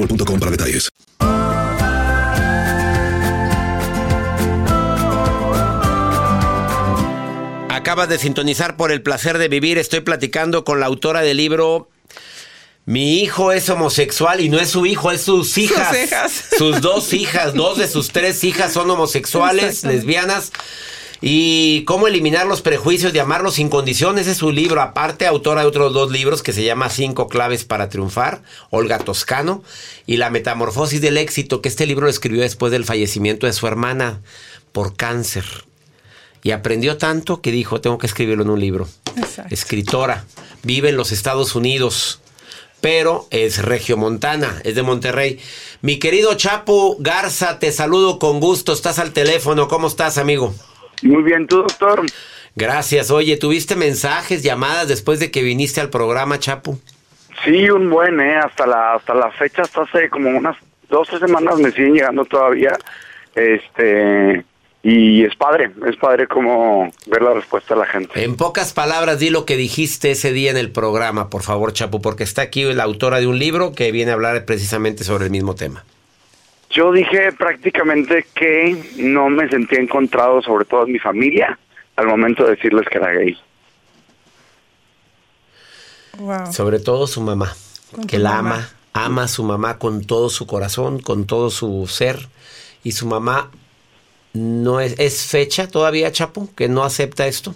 boostmobile.com 0.00 0.38
para 0.38 0.50
detalles. 0.50 0.88
Acabas 7.68 8.08
de 8.08 8.18
sintonizar 8.18 8.76
por 8.76 8.92
el 8.92 9.02
placer 9.02 9.38
de 9.38 9.48
vivir. 9.48 9.78
Estoy 9.78 10.00
platicando 10.00 10.64
con 10.64 10.80
la 10.80 10.86
autora 10.86 11.22
del 11.22 11.38
libro 11.38 11.88
Mi 12.84 13.20
hijo 13.20 13.52
es 13.52 13.68
homosexual 13.68 14.40
y 14.40 14.48
no 14.48 14.58
es 14.58 14.70
su 14.70 14.86
hijo, 14.86 15.10
es 15.10 15.22
sus 15.22 15.56
hijas. 15.58 15.96
hijas. 16.04 16.44
Sus 16.56 16.80
dos 16.80 17.12
hijas, 17.12 17.54
dos 17.54 17.78
de 17.78 17.88
sus 17.88 18.10
tres 18.10 18.44
hijas 18.44 18.72
son 18.72 18.90
homosexuales, 18.90 19.84
lesbianas. 19.84 20.52
Y 21.22 21.84
cómo 21.84 22.06
eliminar 22.06 22.46
los 22.46 22.62
prejuicios 22.62 23.12
de 23.12 23.20
amarlos 23.20 23.54
sin 23.54 23.68
condiciones 23.68 24.26
es 24.26 24.38
su 24.38 24.52
libro. 24.52 24.80
Aparte, 24.80 25.26
autora 25.26 25.60
de 25.60 25.66
otros 25.66 25.92
dos 25.92 26.10
libros 26.10 26.42
que 26.42 26.54
se 26.54 26.64
llama 26.64 26.88
Cinco 26.88 27.28
claves 27.28 27.64
para 27.64 27.90
triunfar, 27.90 28.42
Olga 28.70 28.98
Toscano, 28.98 29.62
y 30.06 30.16
La 30.16 30.30
metamorfosis 30.30 31.00
del 31.02 31.18
éxito, 31.18 31.60
que 31.60 31.68
este 31.68 31.86
libro 31.86 32.04
lo 32.04 32.10
escribió 32.10 32.40
después 32.40 32.72
del 32.72 32.86
fallecimiento 32.86 33.46
de 33.46 33.52
su 33.52 33.66
hermana 33.66 34.22
por 34.72 34.96
cáncer. 34.96 35.44
Y 36.42 36.52
aprendió 36.52 36.96
tanto 36.96 37.42
que 37.42 37.52
dijo, 37.52 37.82
tengo 37.82 37.98
que 37.98 38.06
escribirlo 38.06 38.44
en 38.44 38.50
un 38.50 38.60
libro. 38.60 38.88
Exacto. 39.16 39.54
Escritora, 39.54 40.24
vive 40.62 40.88
en 40.88 40.96
los 40.96 41.12
Estados 41.12 41.54
Unidos, 41.54 42.20
pero 42.80 43.26
es 43.28 43.58
regiomontana, 43.58 44.62
es 44.64 44.74
de 44.74 44.82
Monterrey. 44.82 45.38
Mi 45.82 45.98
querido 45.98 46.32
Chapo 46.34 46.96
Garza, 46.98 47.58
te 47.58 47.72
saludo 47.72 48.18
con 48.18 48.40
gusto, 48.40 48.72
estás 48.72 48.98
al 48.98 49.12
teléfono, 49.12 49.68
¿cómo 49.68 49.88
estás, 49.88 50.16
amigo? 50.16 50.54
Muy 51.02 51.22
bien, 51.22 51.46
tú, 51.46 51.58
doctor. 51.58 52.04
Gracias. 52.56 53.10
Oye, 53.10 53.36
¿tuviste 53.36 53.76
mensajes, 53.76 54.42
llamadas 54.42 54.88
después 54.88 55.20
de 55.20 55.30
que 55.30 55.42
viniste 55.42 55.80
al 55.80 55.90
programa, 55.90 56.38
Chapo? 56.38 56.78
Sí, 57.44 57.70
un 57.70 57.88
buen, 57.88 58.20
¿eh? 58.20 58.36
Hasta 58.36 58.66
la, 58.66 58.94
hasta 58.94 59.14
la 59.14 59.30
fecha, 59.32 59.62
hasta 59.62 59.82
hace 59.82 60.10
como 60.10 60.30
unas 60.30 60.56
dos, 60.88 61.08
tres 61.08 61.20
semanas 61.20 61.58
me 61.58 61.70
siguen 61.70 61.94
llegando 61.94 62.24
todavía. 62.24 62.76
Este, 63.34 64.44
y 64.82 65.24
es 65.24 65.34
padre, 65.36 65.70
es 65.88 65.96
padre 65.96 66.26
como 66.26 66.90
ver 67.06 67.22
la 67.22 67.34
respuesta 67.34 67.74
de 67.74 67.80
la 67.80 67.86
gente. 67.86 68.24
En 68.24 68.36
pocas 68.36 68.72
palabras, 68.72 69.18
di 69.18 69.30
lo 69.30 69.46
que 69.46 69.56
dijiste 69.56 70.10
ese 70.10 70.32
día 70.32 70.50
en 70.50 70.56
el 70.56 70.70
programa, 70.70 71.30
por 71.30 71.42
favor, 71.42 71.72
Chapo, 71.72 72.02
porque 72.02 72.24
está 72.24 72.42
aquí 72.42 72.64
la 72.64 72.82
autora 72.82 73.20
de 73.20 73.26
un 73.26 73.38
libro 73.38 73.72
que 73.72 73.92
viene 73.92 74.10
a 74.10 74.14
hablar 74.14 74.44
precisamente 74.44 75.04
sobre 75.04 75.26
el 75.26 75.30
mismo 75.30 75.54
tema. 75.54 75.84
Yo 76.70 76.92
dije 76.92 77.32
prácticamente 77.32 78.26
que 78.32 78.80
no 78.96 79.28
me 79.28 79.48
sentía 79.48 79.80
encontrado, 79.80 80.40
sobre 80.40 80.64
todo 80.64 80.86
en 80.86 80.92
mi 80.92 80.98
familia, 81.00 81.58
al 81.96 82.06
momento 82.06 82.44
de 82.44 82.50
decirles 82.50 82.86
que 82.88 82.98
era 82.98 83.12
gay. 83.12 83.36
Wow. 86.18 86.52
Sobre 86.52 86.78
todo 86.78 87.08
su 87.08 87.20
mamá, 87.20 87.52
que 88.06 88.18
la 88.18 88.42
mamá. 88.42 88.54
ama, 88.54 88.70
ama 88.92 89.22
a 89.24 89.28
su 89.28 89.42
mamá 89.42 89.78
con 89.78 90.04
todo 90.04 90.30
su 90.30 90.46
corazón, 90.46 91.00
con 91.00 91.26
todo 91.26 91.50
su 91.50 91.86
ser. 91.88 92.28
Y 92.84 92.92
su 92.92 93.06
mamá 93.06 93.50
no 94.32 94.80
es, 94.80 94.98
es 94.98 95.26
fecha 95.26 95.66
todavía, 95.66 96.12
Chapo, 96.12 96.48
que 96.54 96.68
no 96.68 96.84
acepta 96.84 97.26
esto. 97.26 97.54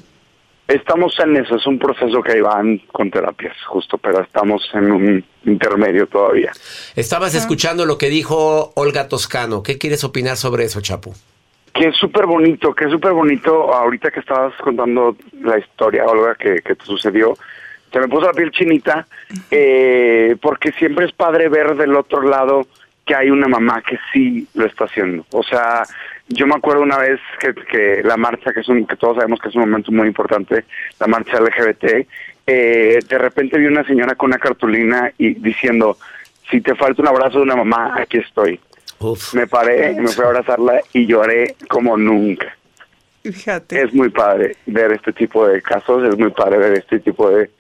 Estamos 0.67 1.15
en 1.21 1.37
eso, 1.37 1.57
es 1.57 1.67
un 1.67 1.79
proceso 1.79 2.23
que 2.23 2.41
van 2.41 2.79
con 2.91 3.11
terapias, 3.11 3.55
justo, 3.67 3.99
pero 3.99 4.23
estamos 4.23 4.67
en 4.73 4.91
un 4.91 5.25
intermedio 5.45 6.07
todavía. 6.07 6.53
Estabas 6.97 7.35
escuchando 7.35 7.85
lo 7.85 7.99
que 7.99 8.09
dijo 8.09 8.73
Olga 8.75 9.09
Toscano. 9.09 9.63
¿Qué 9.63 9.77
quieres 9.77 10.05
opinar 10.05 10.39
sobre 10.39 10.65
eso, 10.65 10.81
Chapo? 10.81 11.13
Que 11.75 11.89
es 11.89 11.97
súper 11.97 12.25
bonito, 12.25 12.75
que 12.75 12.87
es 12.87 12.91
súper 12.91 13.13
bonito. 13.13 13.75
Ahorita 13.75 14.11
que 14.11 14.21
estabas 14.21 14.55
contando 14.63 15.17
la 15.43 15.59
historia, 15.59 16.07
Olga, 16.07 16.35
que, 16.35 16.63
que 16.63 16.75
te 16.75 16.85
sucedió, 16.87 17.37
se 17.93 18.01
me 18.01 18.09
puso 18.09 18.27
la 18.27 18.33
piel 18.33 18.51
chinita, 18.51 19.07
eh, 19.51 20.35
porque 20.41 20.73
siempre 20.73 21.05
es 21.05 21.13
padre 21.13 21.49
ver 21.49 21.77
del 21.77 21.95
otro 21.95 22.23
lado 22.23 22.67
que 23.05 23.15
hay 23.15 23.31
una 23.31 23.49
mamá 23.49 23.83
que 23.83 23.99
sí 24.13 24.47
lo 24.55 24.67
está 24.67 24.85
haciendo. 24.85 25.27
O 25.33 25.43
sea, 25.43 25.83
yo 26.29 26.47
me 26.47 26.55
acuerdo 26.55 26.83
una 26.83 26.99
vez 26.99 27.21
que, 27.39 27.55
que 27.55 28.03
la 28.03 28.17
marcha, 28.17 28.53
que 28.53 28.61
es 28.61 28.69
un, 28.69 28.87
que 28.87 28.97
todos 28.97 29.17
sabemos 29.17 29.41
que 29.41 29.49
es 29.49 29.55
un 29.55 29.63
momento 29.63 29.93
muy 29.93 30.09
importante, 30.09 30.65
la 30.99 31.07
marcha 31.07 31.41
LGBT, 31.41 32.07
eh, 32.47 32.99
de 33.07 33.19
repente 33.19 33.59
vi 33.59 33.67
una 33.67 33.85
señora 33.85 34.15
con 34.15 34.29
una 34.29 34.39
cartulina 34.39 35.13
y 35.19 35.35
diciendo, 35.35 35.99
si 36.51 36.61
te 36.61 36.75
falta 36.75 37.03
un 37.03 37.09
abrazo 37.09 37.39
de 37.39 37.45
una 37.45 37.57
mamá, 37.57 37.95
aquí 37.99 38.19
estoy. 38.19 38.61
Uf. 39.01 39.35
Me 39.35 39.47
paré, 39.47 39.95
me 39.95 40.09
fui 40.09 40.25
a 40.25 40.29
abrazarla 40.29 40.81
y 40.93 41.07
lloré 41.07 41.57
como 41.69 41.97
nunca. 41.97 42.57
Fíjate. 43.23 43.83
Es 43.83 43.95
muy 43.95 44.11
padre 44.11 44.57
ver 44.67 44.93
este 44.93 45.13
tipo 45.13 45.47
de 45.47 45.63
casos, 45.63 46.07
es 46.07 46.19
muy 46.19 46.31
padre 46.31 46.59
ver 46.59 46.75
este 46.75 47.01
tipo 47.01 47.31
de, 47.31 47.51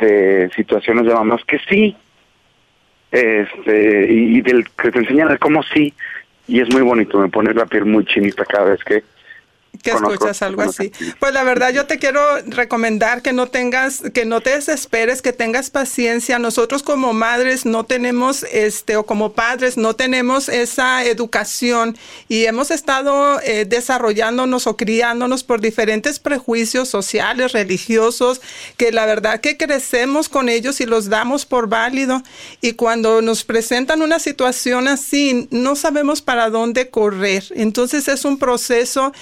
de 0.00 0.50
situaciones 0.56 1.06
de 1.06 1.14
mamás 1.14 1.44
que 1.44 1.58
sí, 1.68 1.96
este, 3.12 4.06
y, 4.10 4.40
del 4.40 4.64
que 4.70 4.90
te 4.90 4.98
enseñan 4.98 5.36
cómo 5.36 5.62
sí, 5.62 5.92
y 6.48 6.60
es 6.60 6.72
muy 6.72 6.82
bonito, 6.82 7.18
me 7.18 7.28
pone 7.28 7.54
la 7.54 7.66
piel 7.66 7.84
muy 7.84 8.04
chinita 8.06 8.44
cada 8.44 8.70
vez 8.70 8.82
que, 8.82 9.04
que 9.82 9.90
escuchas 9.90 10.42
algo 10.42 10.62
así. 10.62 10.92
Pues 11.18 11.34
la 11.34 11.42
verdad 11.42 11.70
yo 11.72 11.86
te 11.86 11.98
quiero 11.98 12.20
recomendar 12.46 13.20
que 13.22 13.32
no 13.32 13.48
tengas, 13.48 14.02
que 14.14 14.24
no 14.24 14.40
te 14.40 14.50
desesperes, 14.50 15.22
que 15.22 15.32
tengas 15.32 15.70
paciencia. 15.70 16.38
Nosotros 16.38 16.82
como 16.82 17.12
madres 17.12 17.66
no 17.66 17.84
tenemos, 17.84 18.44
este, 18.52 18.96
o 18.96 19.04
como 19.04 19.32
padres 19.32 19.76
no 19.76 19.94
tenemos 19.94 20.48
esa 20.48 21.04
educación 21.04 21.96
y 22.28 22.44
hemos 22.44 22.70
estado 22.70 23.40
eh, 23.40 23.64
desarrollándonos 23.64 24.66
o 24.66 24.76
criándonos 24.76 25.42
por 25.44 25.60
diferentes 25.60 26.18
prejuicios 26.18 26.88
sociales, 26.88 27.52
religiosos, 27.52 28.40
que 28.76 28.92
la 28.92 29.06
verdad 29.06 29.40
que 29.40 29.56
crecemos 29.56 30.28
con 30.28 30.48
ellos 30.48 30.80
y 30.80 30.86
los 30.86 31.08
damos 31.08 31.44
por 31.44 31.68
válido. 31.68 32.22
Y 32.60 32.74
cuando 32.74 33.20
nos 33.20 33.44
presentan 33.44 34.02
una 34.02 34.18
situación 34.18 34.86
así, 34.86 35.48
no 35.50 35.74
sabemos 35.74 36.22
para 36.22 36.50
dónde 36.50 36.88
correr. 36.88 37.44
Entonces 37.56 38.06
es 38.08 38.24
un 38.24 38.38
proceso, 38.38 39.12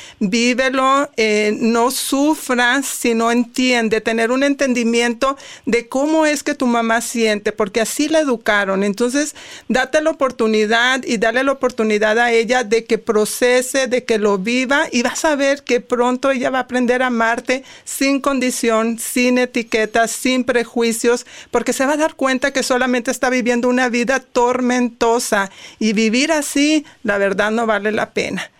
vívelo, 0.51 1.09
eh, 1.17 1.57
no 1.61 1.93
sufras 1.93 2.85
si 2.85 3.15
no 3.15 3.31
entiende, 3.31 4.01
tener 4.01 4.33
un 4.33 4.43
entendimiento 4.43 5.37
de 5.65 5.89
cómo 5.89 6.27
es 6.27 6.43
que 6.43 6.57
tu 6.57 6.67
mamá 6.67 7.01
siente, 7.01 7.53
porque 7.53 7.81
así 7.81 8.09
la 8.09 8.19
educaron. 8.19 8.83
Entonces, 8.83 9.37
date 9.69 10.01
la 10.01 10.11
oportunidad 10.11 11.05
y 11.05 11.19
dale 11.19 11.45
la 11.45 11.53
oportunidad 11.53 12.19
a 12.19 12.33
ella 12.33 12.65
de 12.65 12.85
que 12.85 12.99
procese, 12.99 13.87
de 13.87 14.05
que 14.05 14.19
lo 14.19 14.39
viva 14.39 14.89
y 14.91 15.03
vas 15.03 15.25
a 15.25 15.37
ver 15.37 15.63
que 15.63 15.81
pronto 15.81 16.33
ella 16.33 16.51
va 16.51 16.59
a 16.59 16.63
aprender 16.63 17.03
a 17.03 17.07
amarte 17.07 17.63
sin 17.85 18.21
condición, 18.21 18.99
sin 18.99 19.39
etiquetas, 19.39 20.11
sin 20.11 20.43
prejuicios, 20.43 21.27
porque 21.53 21.73
se 21.73 21.87
va 21.87 21.93
a 21.93 21.97
dar 21.97 22.15
cuenta 22.17 22.53
que 22.53 22.65
solamente 22.65 23.13
está 23.13 23.31
viviendo 23.31 23.69
una 23.69 23.89
vida 23.89 24.19
tormentosa 24.19 25.51
y 25.79 25.93
vivir 25.93 26.33
así, 26.33 26.85
la 27.05 27.19
verdad, 27.19 27.53
no 27.53 27.67
vale 27.67 27.93
la 27.93 28.11
pena. 28.11 28.51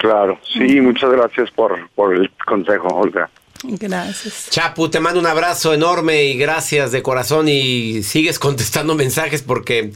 Claro, 0.00 0.38
sí, 0.50 0.80
muchas 0.80 1.10
gracias 1.10 1.50
por, 1.50 1.90
por 1.90 2.14
el 2.14 2.30
consejo, 2.46 2.88
Olga. 2.88 3.28
Gracias. 3.62 4.48
Chapu, 4.48 4.88
te 4.88 4.98
mando 4.98 5.20
un 5.20 5.26
abrazo 5.26 5.74
enorme 5.74 6.24
y 6.24 6.38
gracias 6.38 6.90
de 6.90 7.02
corazón 7.02 7.48
y 7.48 8.02
sigues 8.02 8.38
contestando 8.38 8.94
mensajes 8.94 9.42
porque 9.42 9.92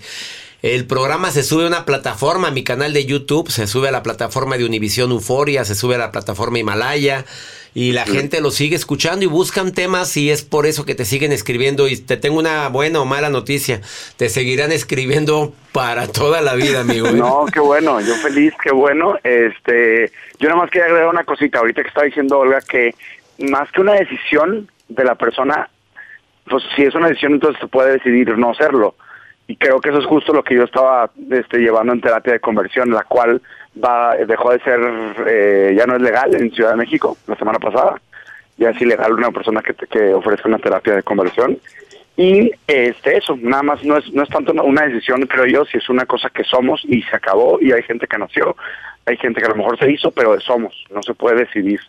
el 0.61 0.87
programa 0.87 1.31
se 1.31 1.43
sube 1.43 1.65
a 1.65 1.69
una 1.69 1.87
plataforma, 1.87 2.49
a 2.49 2.51
mi 2.51 2.65
canal 2.65 2.93
de 2.93 3.07
YouTube, 3.07 3.51
se 3.51 3.67
sube 3.67 3.89
a 3.89 3.93
la 3.93 4.03
plataforma 4.03 4.59
de 4.59 4.67
Univisión 4.67 5.11
Euforia, 5.11 5.65
se 5.65 5.75
sube 5.75 5.95
a 5.95 5.99
la 5.99 6.13
plataforma 6.13 6.59
Himalaya 6.59 7.25
y 7.75 7.91
la 7.91 8.07
gente 8.07 8.41
lo 8.41 8.53
sigue 8.53 8.77
escuchando 8.77 9.25
y 9.25 9.29
buscan 9.29 9.73
temas 9.73 10.17
y 10.17 10.31
es 10.31 10.45
por 10.45 10.65
eso 10.65 10.87
que 10.87 10.95
te 10.95 11.05
siguen 11.05 11.33
escribiendo 11.33 11.89
y 11.89 11.97
te 11.97 12.17
tengo 12.17 12.39
una 12.39 12.69
buena 12.69 13.01
o 13.01 13.05
mala 13.05 13.31
noticia, 13.31 13.81
te 14.17 14.29
seguirán 14.29 14.71
escribiendo 14.71 15.53
para 15.73 16.07
toda 16.07 16.41
la 16.41 16.55
vida, 16.55 16.81
amigo. 16.81 17.09
¿eh? 17.09 17.13
No, 17.15 17.47
qué 17.53 17.59
bueno, 17.59 18.01
yo 18.01 18.15
feliz, 18.17 18.55
qué 18.63 18.73
bueno. 18.73 19.19
Este, 19.25 20.13
yo 20.39 20.49
nada 20.49 20.61
más 20.61 20.71
quería 20.71 20.87
agregar 20.87 21.09
una 21.09 21.25
cosita, 21.25 21.59
ahorita 21.59 21.83
que 21.83 21.89
estaba 21.89 22.07
diciendo 22.07 22.39
Olga 22.39 22.61
que 22.61 22.95
más 23.39 23.71
que 23.73 23.81
una 23.81 23.95
decisión 23.95 24.71
de 24.89 25.05
la 25.05 25.17
persona, 25.17 25.69
pues 26.49 26.63
si 26.77 26.83
es 26.83 26.95
una 26.95 27.09
decisión 27.09 27.33
entonces 27.33 27.61
se 27.61 27.67
puede 27.67 27.95
decidir 27.95 28.39
no 28.39 28.53
hacerlo. 28.53 28.95
Y 29.47 29.57
creo 29.57 29.81
que 29.81 29.91
eso 29.91 29.99
es 29.99 30.07
justo 30.07 30.33
lo 30.33 30.45
que 30.45 30.55
yo 30.55 30.63
estaba 30.63 31.11
este, 31.31 31.59
llevando 31.59 31.93
en 31.93 32.01
terapia 32.01 32.35
de 32.35 32.41
conversión, 32.41 32.91
la 32.91 33.03
cual 33.03 33.43
va 33.83 34.17
dejó 34.17 34.53
de 34.53 34.61
ser, 34.61 34.81
eh, 35.27 35.75
ya 35.77 35.87
no 35.87 35.97
es 35.97 36.03
legal 36.03 36.35
en 36.35 36.51
Ciudad 36.53 36.71
de 36.71 36.77
México 36.77 37.17
la 37.27 37.37
semana 37.37 37.59
pasada. 37.59 38.01
Ya 38.57 38.71
es 38.71 38.81
ilegal 38.81 39.13
una 39.13 39.31
persona 39.31 39.63
que, 39.63 39.75
que 39.75 40.15
ofrezca 40.15 40.49
una 40.49 40.59
terapia 40.59 40.95
de 40.95 41.03
conversión. 41.03 41.59
Y 42.17 42.53
este 42.69 43.17
eso, 43.17 43.37
nada 43.41 43.65
más 43.65 43.83
no 43.85 43.97
es, 43.97 44.13
no 44.13 44.23
es 44.23 44.29
tanto 44.29 44.53
una 44.53 44.87
decisión, 44.87 45.27
creo 45.27 45.47
yo, 45.47 45.65
si 45.65 45.79
es 45.79 45.89
una 45.89 46.07
cosa 46.07 46.31
que 46.31 46.45
somos 46.45 46.83
y 46.85 47.03
se 47.03 47.17
acabó 47.17 47.59
y 47.61 47.73
hay 47.73 47.83
gente 47.83 48.07
que 48.07 48.19
nació, 48.19 48.57
hay 49.05 49.17
gente 49.17 49.41
que 49.41 49.47
a 49.47 49.51
lo 49.51 49.57
mejor 49.57 49.79
se 49.79 49.91
hizo, 49.91 50.13
pero 50.13 50.39
somos, 50.41 50.73
no 50.91 51.03
se 51.03 51.15
puede 51.15 51.45
decidir 51.45 51.81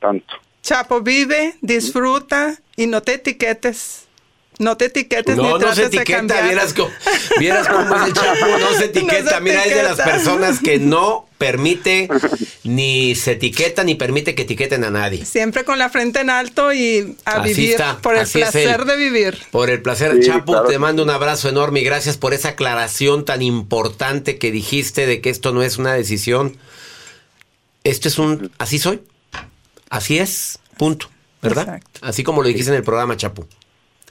tanto. 0.00 0.34
Chapo, 0.62 1.02
vive, 1.02 1.54
disfruta 1.60 2.54
y 2.74 2.86
no 2.86 3.02
te 3.02 3.14
etiquetes. 3.14 4.05
No 4.58 4.76
te 4.78 4.86
etiquetes 4.86 5.36
ni 5.36 5.42
No, 5.42 5.58
no 5.58 5.74
se 5.74 5.84
etiqueta, 5.84 6.40
vieras 6.42 6.72
cómo, 6.72 6.90
vieras 7.38 7.68
cómo 7.68 7.94
es 7.96 8.06
el 8.06 8.12
chapo, 8.14 8.46
no 8.58 8.72
se 8.78 8.84
etiqueta. 8.86 9.34
se 9.36 9.40
Mira, 9.42 9.64
es 9.64 9.74
de 9.74 9.82
las 9.82 9.92
etiqueta. 9.98 10.10
personas 10.12 10.60
que 10.60 10.78
no 10.78 11.28
permite 11.36 12.08
ni 12.64 13.14
se 13.14 13.32
etiqueta 13.32 13.84
ni 13.84 13.96
permite 13.96 14.34
que 14.34 14.42
etiqueten 14.42 14.82
a 14.84 14.90
nadie. 14.90 15.26
Siempre 15.26 15.64
con 15.64 15.78
la 15.78 15.90
frente 15.90 16.20
en 16.20 16.30
alto 16.30 16.72
y 16.72 17.16
a 17.26 17.32
Así 17.42 17.52
vivir 17.54 17.70
está, 17.72 17.98
por 17.98 18.16
el 18.16 18.26
placer 18.26 18.86
de 18.86 18.96
vivir. 18.96 19.38
Por 19.50 19.68
el 19.68 19.82
placer, 19.82 20.14
Sí, 20.14 20.26
Chapo, 20.26 20.52
claro 20.52 20.68
te 20.68 20.78
mando 20.78 21.02
un 21.02 21.10
abrazo 21.10 21.50
enorme 21.50 21.80
y 21.80 21.84
gracias 21.84 22.16
por 22.16 22.32
esa 22.32 22.50
aclaración 22.50 23.26
tan 23.26 23.42
importante 23.42 24.38
que 24.38 24.50
dijiste 24.50 25.04
de 25.06 25.20
que 25.20 25.28
esto 25.28 25.52
no 25.52 25.62
es 25.62 25.76
una 25.76 25.92
decisión. 25.92 26.56
Esto 27.84 28.08
es 28.08 28.18
un, 28.18 28.50
así 28.58 28.78
soy, 28.78 29.00
así 29.90 30.18
es, 30.18 30.58
punto, 30.78 31.08
¿verdad? 31.42 31.64
Exacto. 31.64 32.00
Así 32.02 32.24
como 32.24 32.42
lo 32.42 32.48
dijiste 32.48 32.70
en 32.70 32.76
el 32.78 32.82
programa, 32.82 33.16
Chapo. 33.18 33.46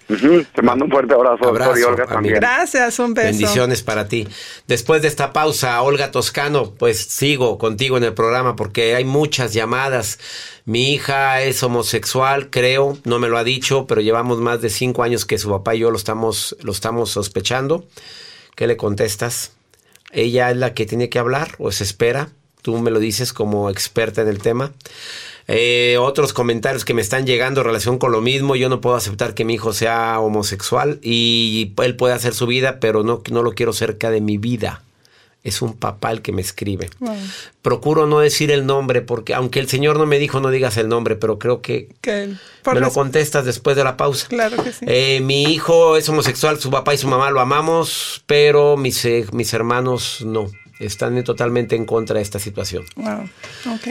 Te 0.08 0.62
mando 0.62 0.86
un 0.86 0.92
fuerte 0.92 1.16
abrazo, 1.16 1.48
Abrazo, 1.48 1.72
doctor 1.72 1.80
y 1.80 1.84
Olga 1.84 2.06
también. 2.06 2.36
Gracias, 2.36 3.00
un 3.00 3.14
beso. 3.16 3.28
Bendiciones 3.28 3.82
para 3.82 4.08
ti. 4.08 4.28
Después 4.68 5.02
de 5.02 5.08
esta 5.08 5.34
pausa, 5.34 5.82
Olga 5.82 6.12
Toscano, 6.12 6.74
pues 6.78 7.00
sigo 7.00 7.58
contigo 7.58 7.98
en 7.98 8.04
el 8.04 8.14
programa 8.14 8.56
porque 8.56 8.96
hay 8.96 9.04
muchas 9.04 9.54
llamadas. 9.54 10.20
Mi 10.66 10.94
hija 10.94 11.42
es 11.42 11.64
homosexual, 11.64 12.50
creo, 12.52 12.98
no 13.04 13.18
me 13.18 13.30
lo 13.30 13.38
ha 13.38 13.44
dicho, 13.44 13.88
pero 13.88 14.02
llevamos 14.02 14.40
más 14.40 14.62
de 14.62 14.70
cinco 14.70 15.02
años 15.02 15.26
que 15.26 15.40
su 15.40 15.50
papá 15.50 15.74
y 15.74 15.80
yo 15.80 15.90
lo 15.90 15.98
estamos, 15.98 16.56
lo 16.62 16.72
estamos 16.72 17.10
sospechando. 17.10 17.86
¿Qué 18.56 18.68
le 18.68 18.78
contestas? 18.78 19.54
¿Ella 20.12 20.52
es 20.52 20.58
la 20.58 20.74
que 20.74 20.86
tiene 20.86 21.10
que 21.10 21.20
hablar 21.20 21.56
o 21.58 21.72
se 21.72 21.84
espera? 21.84 22.30
Tú 22.62 22.78
me 22.78 22.92
lo 22.92 23.00
dices 23.00 23.34
como 23.34 23.70
experta 23.70 24.22
en 24.22 24.28
el 24.28 24.40
tema. 24.40 24.72
Eh, 25.48 25.98
otros 26.00 26.34
comentarios 26.34 26.86
que 26.86 26.94
me 26.94 27.02
están 27.02 27.26
llegando 27.26 27.62
en 27.62 27.68
relación 27.68 27.98
con 27.98 28.12
lo 28.12 28.22
mismo. 28.22 28.56
Yo 28.56 28.70
no 28.70 28.82
puedo 28.82 28.96
aceptar 28.96 29.34
que 29.34 29.46
mi 29.46 29.56
hijo 29.56 29.74
sea 29.74 30.20
homosexual 30.20 31.00
y 31.02 31.74
él 31.78 31.96
puede 31.96 32.14
hacer 32.14 32.34
su 32.34 32.48
vida, 32.48 32.80
pero 32.80 33.04
no, 33.04 33.22
no 33.30 33.44
lo 33.44 33.54
quiero 33.54 33.74
cerca 33.74 34.10
de 34.10 34.22
mi 34.22 34.38
vida. 34.38 34.82
Es 35.44 35.62
un 35.62 35.74
papá 35.74 36.10
el 36.12 36.24
que 36.24 36.32
me 36.32 36.42
escribe. 36.42 36.90
Procuro 37.62 38.08
no 38.08 38.18
decir 38.18 38.50
el 38.50 38.66
nombre 38.66 39.02
porque 39.02 39.36
aunque 39.36 39.60
el 39.60 39.70
Señor 39.70 40.00
no 40.00 40.08
me 40.08 40.18
dijo 40.18 40.40
no 40.40 40.50
digas 40.50 40.76
el 40.78 40.90
nombre, 40.90 41.16
pero 41.16 41.38
creo 41.38 41.62
que 41.62 41.90
me 42.74 42.80
lo 42.80 42.92
contestas 42.92 43.46
después 43.46 43.76
de 43.76 43.84
la 43.84 43.96
pausa. 43.96 44.28
Claro 44.28 44.64
que 44.64 44.74
sí. 44.74 44.86
Eh, 44.88 45.22
mi 45.22 45.44
hijo 45.44 45.98
es 45.98 46.10
homosexual, 46.10 46.60
su 46.60 46.72
papá 46.72 46.96
y 46.96 46.98
su 46.98 47.08
mamá 47.08 47.30
lo 47.30 47.42
amamos, 47.42 48.24
pero 48.26 48.76
mis, 48.76 49.06
eh, 49.06 49.28
mis 49.34 49.54
hermanos 49.54 50.24
no. 50.26 50.50
Están 50.80 51.24
totalmente 51.24 51.76
en 51.76 51.86
contra 51.86 52.16
de 52.16 52.24
esta 52.24 52.40
situación. 52.40 52.84
Wow. 52.96 53.30
Ok. 53.76 53.88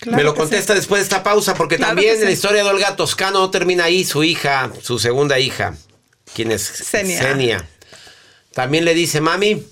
Claro 0.00 0.16
Me 0.16 0.22
lo 0.24 0.32
sí. 0.32 0.38
contesta 0.38 0.74
después 0.74 1.00
de 1.00 1.02
esta 1.04 1.22
pausa, 1.22 1.54
porque 1.54 1.76
Claro 1.76 1.90
también 1.94 2.18
sí. 2.18 2.24
la 2.24 2.30
historia 2.30 2.62
de 2.62 2.70
Olga 2.70 2.94
Toscano 2.96 3.40
no 3.40 3.50
termina 3.50 3.84
ahí. 3.84 4.04
Su 4.04 4.22
hija, 4.24 4.70
su 4.82 4.98
segunda 4.98 5.38
hija, 5.38 5.74
quien 6.34 6.52
es 6.52 6.62
Senia. 6.62 7.68
También 8.52 8.84
le 8.84 8.94
dice, 8.94 9.20
mami, 9.20 9.66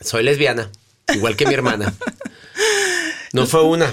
soy 0.00 0.22
lesbiana, 0.24 0.70
igual 1.14 1.36
que 1.36 1.46
mi 1.46 1.54
hermana. 1.54 1.92
No 3.32 3.46
fue 3.48 3.64
una, 3.64 3.92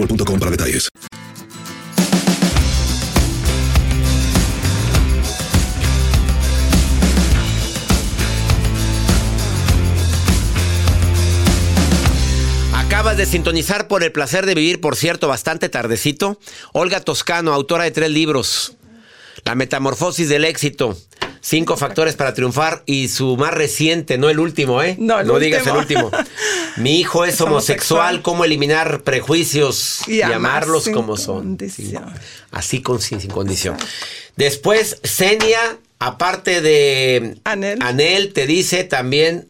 boostmobile.com 0.01 0.39
para 0.39 0.51
detalles. 0.51 0.89
Acabas 12.73 13.17
de 13.17 13.25
sintonizar 13.25 13.87
por 13.87 14.03
el 14.03 14.11
placer 14.11 14.45
de 14.45 14.53
vivir, 14.53 14.79
por 14.79 14.95
cierto, 14.95 15.27
bastante 15.27 15.69
tardecito. 15.69 16.39
Olga 16.73 16.99
Toscano, 16.99 17.53
autora 17.53 17.85
de 17.85 17.91
tres 17.91 18.11
libros. 18.11 18.73
La 19.43 19.55
metamorfosis 19.55 20.29
del 20.29 20.45
éxito. 20.45 20.97
Cinco 21.43 21.75
factores 21.75 22.15
para 22.15 22.35
triunfar 22.35 22.83
y 22.85 23.07
su 23.07 23.35
más 23.35 23.51
reciente, 23.53 24.19
no 24.19 24.29
el 24.29 24.39
último, 24.39 24.83
¿eh? 24.83 24.95
No, 24.99 25.19
el 25.19 25.39
digas 25.41 25.65
el 25.65 25.75
último. 25.75 26.11
Mi 26.77 26.99
hijo 26.99 27.25
es, 27.25 27.33
Es 27.35 27.41
homosexual, 27.41 27.99
homosexual. 27.99 28.21
cómo 28.21 28.45
eliminar 28.45 29.01
prejuicios 29.01 30.01
Y 30.07 30.17
y, 30.17 30.21
amar 30.21 30.35
amarlos 30.35 30.83
sin 30.83 30.93
como 30.93 31.17
son. 31.17 31.37
condición. 31.57 32.05
Así 32.51 32.81
con, 32.83 33.01
sin, 33.01 33.19
sin 33.19 33.31
condición. 33.31 33.75
Después, 34.35 34.99
Senia, 35.03 35.77
aparte 35.97 36.61
de 36.61 37.37
Anel. 37.43 38.33
te 38.33 38.45
dice 38.45 38.83
también 38.83 39.47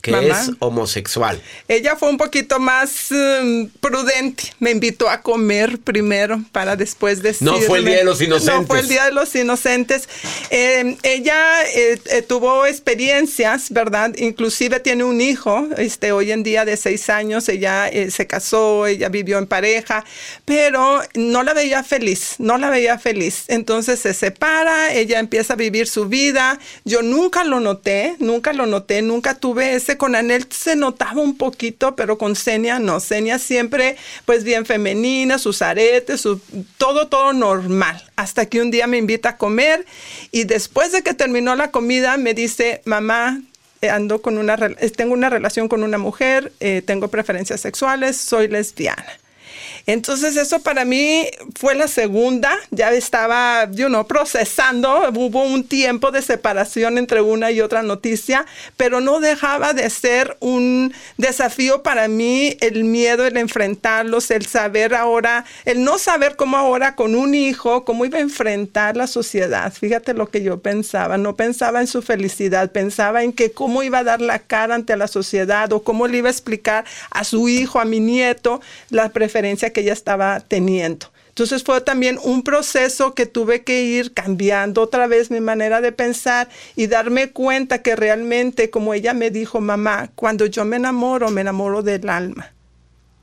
que 0.00 0.12
Mamá. 0.12 0.40
es 0.40 0.50
homosexual. 0.58 1.40
Ella 1.68 1.96
fue 1.96 2.08
un 2.10 2.16
poquito 2.16 2.58
más 2.58 3.10
um, 3.10 3.68
prudente. 3.80 4.44
Me 4.58 4.70
invitó 4.70 5.08
a 5.08 5.22
comer 5.22 5.78
primero 5.78 6.40
para 6.52 6.76
después 6.76 7.22
decirme. 7.22 7.58
No 7.58 7.60
fue 7.60 7.78
el 7.78 7.84
Día 7.84 7.96
de 7.98 8.04
los 8.04 8.18
No 8.20 8.26
Inocentes. 8.26 8.66
fue 8.66 8.80
el 8.80 8.88
Día 8.88 9.04
de 9.06 9.12
los 9.12 9.34
Inocentes. 9.34 10.08
Eh, 10.50 10.96
ella 11.02 11.62
eh, 11.74 12.00
eh, 12.06 12.22
tuvo 12.22 12.66
experiencias, 12.66 13.70
¿verdad? 13.70 14.14
Inclusive 14.16 14.80
tiene 14.80 15.04
un 15.04 15.20
hijo, 15.20 15.66
este, 15.76 16.12
hoy 16.12 16.32
en 16.32 16.42
día 16.42 16.64
de 16.64 16.76
seis 16.76 17.08
años. 17.10 17.48
Ella 17.48 17.88
eh, 17.88 18.10
se 18.10 18.26
casó, 18.26 18.86
ella 18.86 19.08
vivió 19.08 19.38
en 19.38 19.46
pareja, 19.46 20.04
pero 20.44 21.02
no 21.14 21.42
la 21.42 21.54
veía 21.54 21.82
feliz, 21.84 22.36
no 22.38 22.58
la 22.58 22.70
veía 22.70 22.98
feliz. 22.98 23.44
Entonces 23.48 24.00
se 24.00 24.14
separa, 24.14 24.92
ella 24.92 25.18
empieza 25.18 25.54
a 25.54 25.56
vivir 25.56 25.86
su 25.86 26.06
vida. 26.06 26.58
Yo 26.84 27.02
nunca 27.02 27.44
lo 27.44 27.60
noté, 27.60 28.16
nunca 28.18 28.52
lo 28.52 28.66
noté, 28.66 29.02
nunca 29.02 29.34
tuve 29.34 29.74
ese 29.74 29.89
con 29.96 30.14
Anel 30.14 30.46
se 30.50 30.76
notaba 30.76 31.20
un 31.20 31.36
poquito, 31.36 31.96
pero 31.96 32.18
con 32.18 32.36
Senia 32.36 32.78
no. 32.78 33.00
Senia 33.00 33.38
siempre, 33.38 33.96
pues 34.24 34.44
bien 34.44 34.66
femenina, 34.66 35.38
sus 35.38 35.62
aretes, 35.62 36.20
su, 36.20 36.40
todo, 36.78 37.08
todo 37.08 37.32
normal. 37.32 38.02
Hasta 38.16 38.46
que 38.46 38.60
un 38.60 38.70
día 38.70 38.86
me 38.86 38.98
invita 38.98 39.30
a 39.30 39.36
comer 39.36 39.86
y 40.30 40.44
después 40.44 40.92
de 40.92 41.02
que 41.02 41.14
terminó 41.14 41.54
la 41.56 41.70
comida 41.70 42.16
me 42.16 42.34
dice, 42.34 42.82
mamá, 42.84 43.40
eh, 43.82 43.88
ando 43.88 44.20
con 44.20 44.36
una, 44.36 44.56
tengo 44.96 45.14
una 45.14 45.30
relación 45.30 45.68
con 45.68 45.82
una 45.82 45.98
mujer, 45.98 46.52
eh, 46.60 46.82
tengo 46.84 47.08
preferencias 47.08 47.60
sexuales, 47.60 48.16
soy 48.16 48.48
lesbiana. 48.48 49.19
Entonces 49.92 50.36
eso 50.36 50.60
para 50.60 50.84
mí 50.84 51.26
fue 51.58 51.74
la 51.74 51.88
segunda, 51.88 52.56
ya 52.70 52.92
estaba, 52.92 53.68
you 53.72 53.88
know, 53.88 54.06
procesando, 54.06 55.10
hubo 55.10 55.42
un 55.42 55.64
tiempo 55.64 56.12
de 56.12 56.22
separación 56.22 56.96
entre 56.96 57.20
una 57.22 57.50
y 57.50 57.60
otra 57.60 57.82
noticia, 57.82 58.46
pero 58.76 59.00
no 59.00 59.18
dejaba 59.18 59.72
de 59.72 59.90
ser 59.90 60.36
un 60.38 60.94
desafío 61.16 61.82
para 61.82 62.06
mí 62.06 62.56
el 62.60 62.84
miedo, 62.84 63.26
el 63.26 63.36
enfrentarlos, 63.36 64.30
el 64.30 64.46
saber 64.46 64.94
ahora, 64.94 65.44
el 65.64 65.82
no 65.82 65.98
saber 65.98 66.36
cómo 66.36 66.56
ahora 66.56 66.94
con 66.94 67.16
un 67.16 67.34
hijo, 67.34 67.84
cómo 67.84 68.04
iba 68.04 68.18
a 68.18 68.22
enfrentar 68.22 68.96
la 68.96 69.08
sociedad. 69.08 69.72
Fíjate 69.72 70.14
lo 70.14 70.30
que 70.30 70.40
yo 70.40 70.60
pensaba, 70.60 71.18
no 71.18 71.34
pensaba 71.34 71.80
en 71.80 71.88
su 71.88 72.00
felicidad, 72.00 72.70
pensaba 72.70 73.24
en 73.24 73.32
que 73.32 73.50
cómo 73.50 73.82
iba 73.82 73.98
a 73.98 74.04
dar 74.04 74.20
la 74.20 74.38
cara 74.38 74.76
ante 74.76 74.96
la 74.96 75.08
sociedad 75.08 75.72
o 75.72 75.82
cómo 75.82 76.06
le 76.06 76.18
iba 76.18 76.28
a 76.28 76.32
explicar 76.32 76.84
a 77.10 77.24
su 77.24 77.48
hijo, 77.48 77.80
a 77.80 77.84
mi 77.84 77.98
nieto, 77.98 78.60
la 78.90 79.08
preferencia 79.08 79.72
que 79.72 79.79
ella 79.80 79.92
estaba 79.92 80.40
teniendo. 80.40 81.10
Entonces 81.30 81.62
fue 81.62 81.80
también 81.80 82.18
un 82.22 82.42
proceso 82.42 83.14
que 83.14 83.24
tuve 83.24 83.62
que 83.62 83.82
ir 83.82 84.12
cambiando 84.12 84.82
otra 84.82 85.06
vez 85.06 85.30
mi 85.30 85.40
manera 85.40 85.80
de 85.80 85.90
pensar 85.90 86.48
y 86.76 86.86
darme 86.86 87.30
cuenta 87.30 87.82
que 87.82 87.96
realmente, 87.96 88.68
como 88.68 88.92
ella 88.94 89.14
me 89.14 89.30
dijo, 89.30 89.60
mamá, 89.60 90.10
cuando 90.16 90.46
yo 90.46 90.64
me 90.64 90.76
enamoro, 90.76 91.30
me 91.30 91.40
enamoro 91.40 91.82
del 91.82 92.08
alma, 92.08 92.52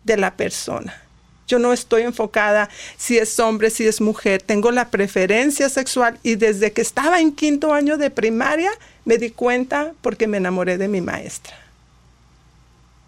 de 0.04 0.18
la 0.18 0.36
persona. 0.36 1.04
Yo 1.48 1.60
no 1.60 1.72
estoy 1.74 2.02
enfocada 2.02 2.70
si 2.98 3.18
es 3.18 3.40
hombre, 3.40 3.70
si 3.70 3.86
es 3.88 4.02
mujer. 4.02 4.42
Tengo 4.42 4.72
la 4.72 4.90
preferencia 4.90 5.70
sexual 5.70 6.18
y 6.24 6.36
desde 6.36 6.72
que 6.72 6.82
estaba 6.82 7.22
en 7.22 7.32
quinto 7.32 7.74
año 7.74 7.98
de 7.98 8.10
primaria 8.10 8.72
me 9.06 9.18
di 9.18 9.30
cuenta 9.30 9.94
porque 10.02 10.28
me 10.28 10.38
enamoré 10.38 10.78
de 10.78 10.88
mi 10.88 11.02
maestra. 11.02 11.67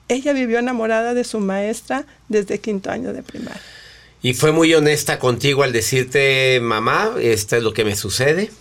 Ella 0.10 0.34
vivió 0.34 0.60
enamorada 0.60 1.14
de 1.14 1.24
su 1.24 1.40
maestra 1.40 2.06
desde 2.28 2.60
quinto 2.60 2.92
año 2.92 3.14
de 3.14 3.24
primaria. 3.24 3.62
Y 4.22 4.34
fue 4.34 4.52
muy 4.52 4.74
honesta 4.74 5.18
contigo 5.18 5.64
al 5.64 5.72
decirte, 5.72 6.60
mamá, 6.62 7.14
esto 7.22 7.56
es 7.56 7.64
lo 7.64 7.74
que 7.74 7.86
me 7.86 7.96
sucede. 7.96 8.52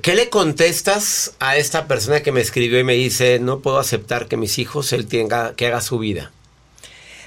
¿Qué 0.00 0.14
le 0.14 0.30
contestas 0.30 1.34
a 1.38 1.58
esta 1.58 1.86
persona 1.86 2.22
que 2.22 2.32
me 2.32 2.40
escribió 2.40 2.78
y 2.78 2.84
me 2.84 2.94
dice, 2.94 3.38
no 3.40 3.60
puedo 3.60 3.78
aceptar 3.78 4.26
que 4.28 4.38
mis 4.38 4.58
hijos, 4.58 4.92
él 4.94 5.06
tenga, 5.06 5.54
que 5.54 5.66
haga 5.66 5.82
su 5.82 5.98
vida? 5.98 6.32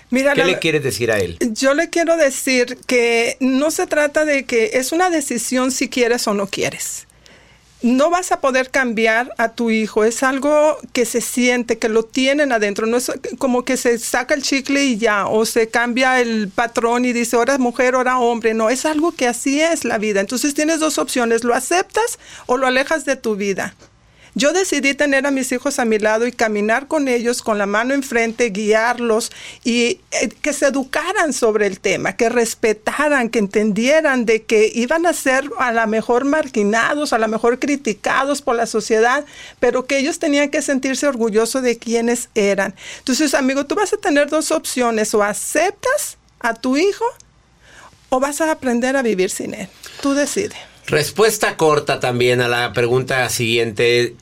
Mira, 0.10 0.34
¿Qué 0.34 0.40
la- 0.42 0.48
le 0.48 0.60
quieres 0.60 0.82
decir 0.84 1.12
a 1.12 1.20
él? 1.20 1.38
Yo 1.42 1.76
le 1.76 1.90
quiero 1.92 2.18
decir 2.18 2.78
que 2.88 3.38
no 3.40 3.70
se 3.70 3.86
trata 3.86 4.26
de 4.26 4.46
que 4.46 4.72
es 4.74 4.92
una 4.92 5.10
decisión 5.12 5.72
si 5.72 5.90
quieres 5.90 6.28
o 6.28 6.34
no 6.34 6.48
quieres. 6.48 7.06
No 7.86 8.10
vas 8.10 8.32
a 8.32 8.42
poder 8.42 8.72
cambiar 8.72 9.32
a 9.38 9.50
tu 9.50 9.70
hijo, 9.70 10.06
es 10.06 10.24
algo 10.24 10.76
que 10.92 11.06
se 11.06 11.22
siente, 11.22 11.78
que 11.78 11.88
lo 11.88 12.02
tienen 12.02 12.52
adentro, 12.52 12.88
no 12.88 12.98
es 12.98 13.12
como 13.38 13.64
que 13.64 13.78
se 13.78 14.00
saca 14.00 14.34
el 14.34 14.42
chicle 14.42 14.84
y 14.86 14.98
ya, 14.98 15.28
o 15.28 15.46
se 15.46 15.70
cambia 15.70 16.20
el 16.20 16.50
patrón 16.50 17.06
y 17.06 17.14
dice, 17.14 17.36
ahora 17.36 17.54
es 17.54 17.60
mujer, 17.60 17.94
ahora 17.94 18.18
hombre, 18.18 18.56
no, 18.56 18.72
es 18.72 18.88
algo 18.88 19.12
que 19.12 19.28
así 19.28 19.62
es 19.62 19.86
la 19.86 20.00
vida. 20.00 20.20
Entonces 20.20 20.56
tienes 20.56 20.80
dos 20.80 20.98
opciones, 20.98 21.44
lo 21.44 21.54
aceptas 21.54 22.18
o 22.48 22.58
lo 22.58 22.66
alejas 22.66 23.06
de 23.06 23.18
tu 23.18 23.36
vida. 23.36 23.76
Yo 24.38 24.52
decidí 24.52 24.94
tener 24.94 25.26
a 25.26 25.32
mis 25.32 25.52
hijos 25.54 25.80
a 25.80 25.86
mi 25.86 25.98
lado 25.98 26.28
y 26.28 26.34
caminar 26.34 26.88
con 26.88 27.08
ellos 27.08 27.42
con 27.42 27.58
la 27.58 27.66
mano 27.66 27.94
enfrente, 27.94 28.50
guiarlos 28.50 29.32
y 29.64 30.02
eh, 30.12 30.30
que 30.42 30.52
se 30.52 30.68
educaran 30.68 31.32
sobre 31.32 31.68
el 31.68 31.80
tema, 31.80 32.18
que 32.18 32.28
respetaran, 32.28 33.30
que 33.30 33.40
entendieran 33.40 34.26
de 34.26 34.44
que 34.44 34.70
iban 34.76 35.06
a 35.06 35.14
ser 35.14 35.50
a 35.58 35.72
lo 35.72 35.88
mejor 35.88 36.26
marginados, 36.26 37.14
a 37.14 37.18
lo 37.18 37.30
mejor 37.30 37.60
criticados 37.60 38.42
por 38.42 38.58
la 38.58 38.66
sociedad, 38.66 39.24
pero 39.62 39.86
que 39.86 40.00
ellos 40.00 40.20
tenían 40.20 40.50
que 40.50 40.62
sentirse 40.62 41.08
orgullosos 41.08 41.64
de 41.64 41.78
quienes 41.78 42.28
eran. 42.36 42.76
Entonces, 43.00 43.34
amigo, 43.34 43.66
tú 43.66 43.76
vas 43.76 43.94
a 43.94 43.98
tener 43.98 44.30
dos 44.30 44.52
opciones, 44.52 45.14
o 45.14 45.24
aceptas 45.24 46.18
a 46.40 46.54
tu 46.54 46.76
hijo 46.76 47.06
o 48.10 48.20
vas 48.20 48.42
a 48.42 48.52
aprender 48.52 48.96
a 48.98 49.02
vivir 49.02 49.30
sin 49.30 49.54
él. 49.54 49.68
Tú 50.02 50.14
decides. 50.14 50.58
Respuesta 50.88 51.58
corta 51.58 52.00
también 52.00 52.42
a 52.42 52.48
la 52.48 52.74
pregunta 52.74 53.28
siguiente. 53.30 54.16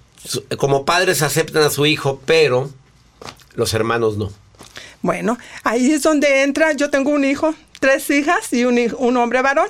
Como 0.57 0.85
padres 0.85 1.21
aceptan 1.21 1.63
a 1.63 1.69
su 1.69 1.85
hijo, 1.85 2.21
pero 2.25 2.69
los 3.55 3.73
hermanos 3.73 4.17
no. 4.17 4.31
Bueno, 5.01 5.37
ahí 5.63 5.91
es 5.91 6.03
donde 6.03 6.43
entra, 6.43 6.71
yo 6.73 6.89
tengo 6.89 7.11
un 7.11 7.25
hijo, 7.25 7.53
tres 7.79 8.09
hijas 8.09 8.53
y 8.53 8.63
un, 8.63 8.79
un 8.97 9.17
hombre 9.17 9.41
varón. 9.41 9.67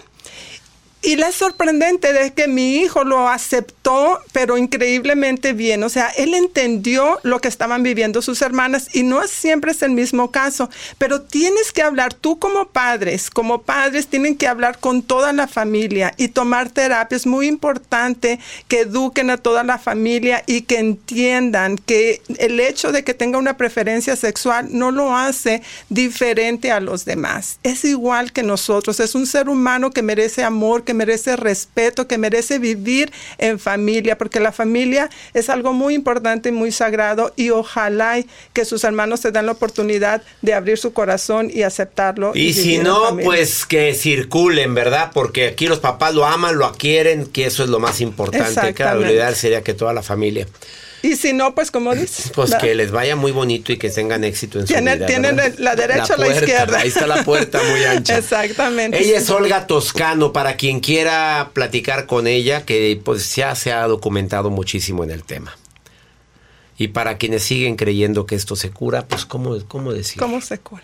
Y 1.05 1.17
la 1.17 1.33
sorprendente 1.33 2.13
de 2.13 2.31
que 2.31 2.47
mi 2.47 2.77
hijo 2.77 3.03
lo 3.03 3.27
aceptó, 3.27 4.21
pero 4.31 4.57
increíblemente 4.57 5.51
bien. 5.51 5.83
O 5.83 5.89
sea, 5.89 6.07
él 6.15 6.33
entendió 6.33 7.19
lo 7.23 7.41
que 7.41 7.49
estaban 7.49 7.83
viviendo 7.83 8.21
sus 8.21 8.41
hermanas 8.41 8.87
y 8.93 9.03
no 9.03 9.27
siempre 9.27 9.73
es 9.73 9.81
el 9.81 9.91
mismo 9.91 10.31
caso. 10.31 10.69
Pero 10.97 11.21
tienes 11.21 11.73
que 11.73 11.81
hablar, 11.81 12.13
tú 12.13 12.39
como 12.39 12.69
padres, 12.69 13.29
como 13.29 13.63
padres 13.63 14.07
tienen 14.07 14.37
que 14.37 14.47
hablar 14.47 14.79
con 14.79 15.03
toda 15.03 15.33
la 15.33 15.49
familia 15.49 16.13
y 16.15 16.29
tomar 16.29 16.69
terapia. 16.69 17.17
Es 17.17 17.25
muy 17.25 17.47
importante 17.47 18.39
que 18.69 18.81
eduquen 18.81 19.29
a 19.29 19.37
toda 19.37 19.65
la 19.65 19.79
familia 19.79 20.43
y 20.47 20.61
que 20.61 20.79
entiendan 20.79 21.77
que 21.77 22.21
el 22.37 22.61
hecho 22.61 22.93
de 22.93 23.03
que 23.03 23.13
tenga 23.13 23.39
una 23.39 23.57
preferencia 23.57 24.15
sexual 24.15 24.69
no 24.71 24.91
lo 24.91 25.17
hace 25.17 25.63
diferente 25.89 26.71
a 26.71 26.79
los 26.79 27.03
demás. 27.03 27.59
Es 27.63 27.83
igual 27.83 28.31
que 28.31 28.43
nosotros. 28.43 29.01
Es 29.01 29.15
un 29.15 29.27
ser 29.27 29.49
humano 29.49 29.91
que 29.91 30.01
merece 30.01 30.45
amor, 30.45 30.85
que 30.85 30.92
merece 30.93 31.35
respeto, 31.35 32.07
que 32.07 32.17
merece 32.17 32.59
vivir 32.59 33.11
en 33.37 33.59
familia, 33.59 34.17
porque 34.17 34.39
la 34.39 34.51
familia 34.51 35.09
es 35.33 35.49
algo 35.49 35.73
muy 35.73 35.93
importante 35.93 36.49
y 36.49 36.51
muy 36.51 36.71
sagrado 36.71 37.33
y 37.35 37.49
ojalá 37.49 38.03
que 38.53 38.65
sus 38.65 38.83
hermanos 38.83 39.21
se 39.21 39.31
den 39.31 39.45
la 39.45 39.53
oportunidad 39.53 40.21
de 40.41 40.53
abrir 40.53 40.77
su 40.77 40.93
corazón 40.93 41.49
y 41.53 41.63
aceptarlo. 41.63 42.31
Y, 42.35 42.53
si 42.53 42.77
no, 42.77 43.17
pues 43.23 43.65
que 43.65 43.93
circulen, 43.93 44.73
¿verdad? 44.73 45.11
Porque 45.13 45.47
aquí 45.47 45.67
los 45.67 45.79
papás 45.79 46.13
lo 46.13 46.25
aman, 46.25 46.57
lo 46.57 46.71
quieren, 46.73 47.25
que 47.25 47.45
eso 47.45 47.63
es 47.63 47.69
lo 47.69 47.79
más 47.79 48.01
importante. 48.01 48.73
Claro, 48.73 49.01
lo 49.01 49.11
ideal 49.11 49.35
sería 49.35 49.61
que 49.61 49.73
toda 49.73 49.93
la 49.93 50.03
familia. 50.03 50.47
Y 51.03 51.17
si 51.17 51.33
no, 51.33 51.53
pues 51.53 51.69
como 51.69 51.93
dices. 51.93 52.31
Pues 52.33 52.55
que 52.55 52.73
les 52.73 52.89
vaya 52.91 53.15
muy 53.15 53.31
bonito 53.31 53.73
y 53.73 53.77
que 53.77 53.89
tengan 53.89 54.23
éxito 54.23 54.59
en 54.59 54.67
su 54.67 54.73
vida. 54.73 55.05
Tienen 55.05 55.37
la 55.59 55.75
derecha 55.75 56.15
o 56.15 56.17
la 56.17 56.29
izquierda. 56.29 56.79
Ahí 56.79 56.87
está 56.87 57.05
la 57.05 57.23
puerta 57.23 57.61
muy 57.61 57.83
ancha. 57.83 58.17
Exactamente. 58.17 58.97
Ella 58.99 59.17
es 59.17 59.29
Olga 59.29 59.67
Toscano, 59.67 60.31
para 60.31 60.55
quien 60.55 60.79
quiera 60.79 61.51
platicar 61.53 62.07
con 62.07 62.25
ella, 62.25 62.65
que 62.65 62.99
pues 63.03 63.35
ya 63.35 63.53
se 63.53 63.73
ha 63.73 63.85
documentado 63.85 64.49
muchísimo 64.49 65.03
en 65.03 65.11
el 65.11 65.23
tema. 65.23 65.57
Y 66.77 66.87
para 66.87 67.17
quienes 67.17 67.43
siguen 67.43 67.75
creyendo 67.75 68.25
que 68.25 68.35
esto 68.35 68.55
se 68.55 68.71
cura, 68.71 69.05
pues 69.05 69.25
¿cómo, 69.25 69.57
cómo 69.67 69.93
decir? 69.93 70.17
¿Cómo 70.19 70.41
se 70.41 70.59
cura? 70.59 70.83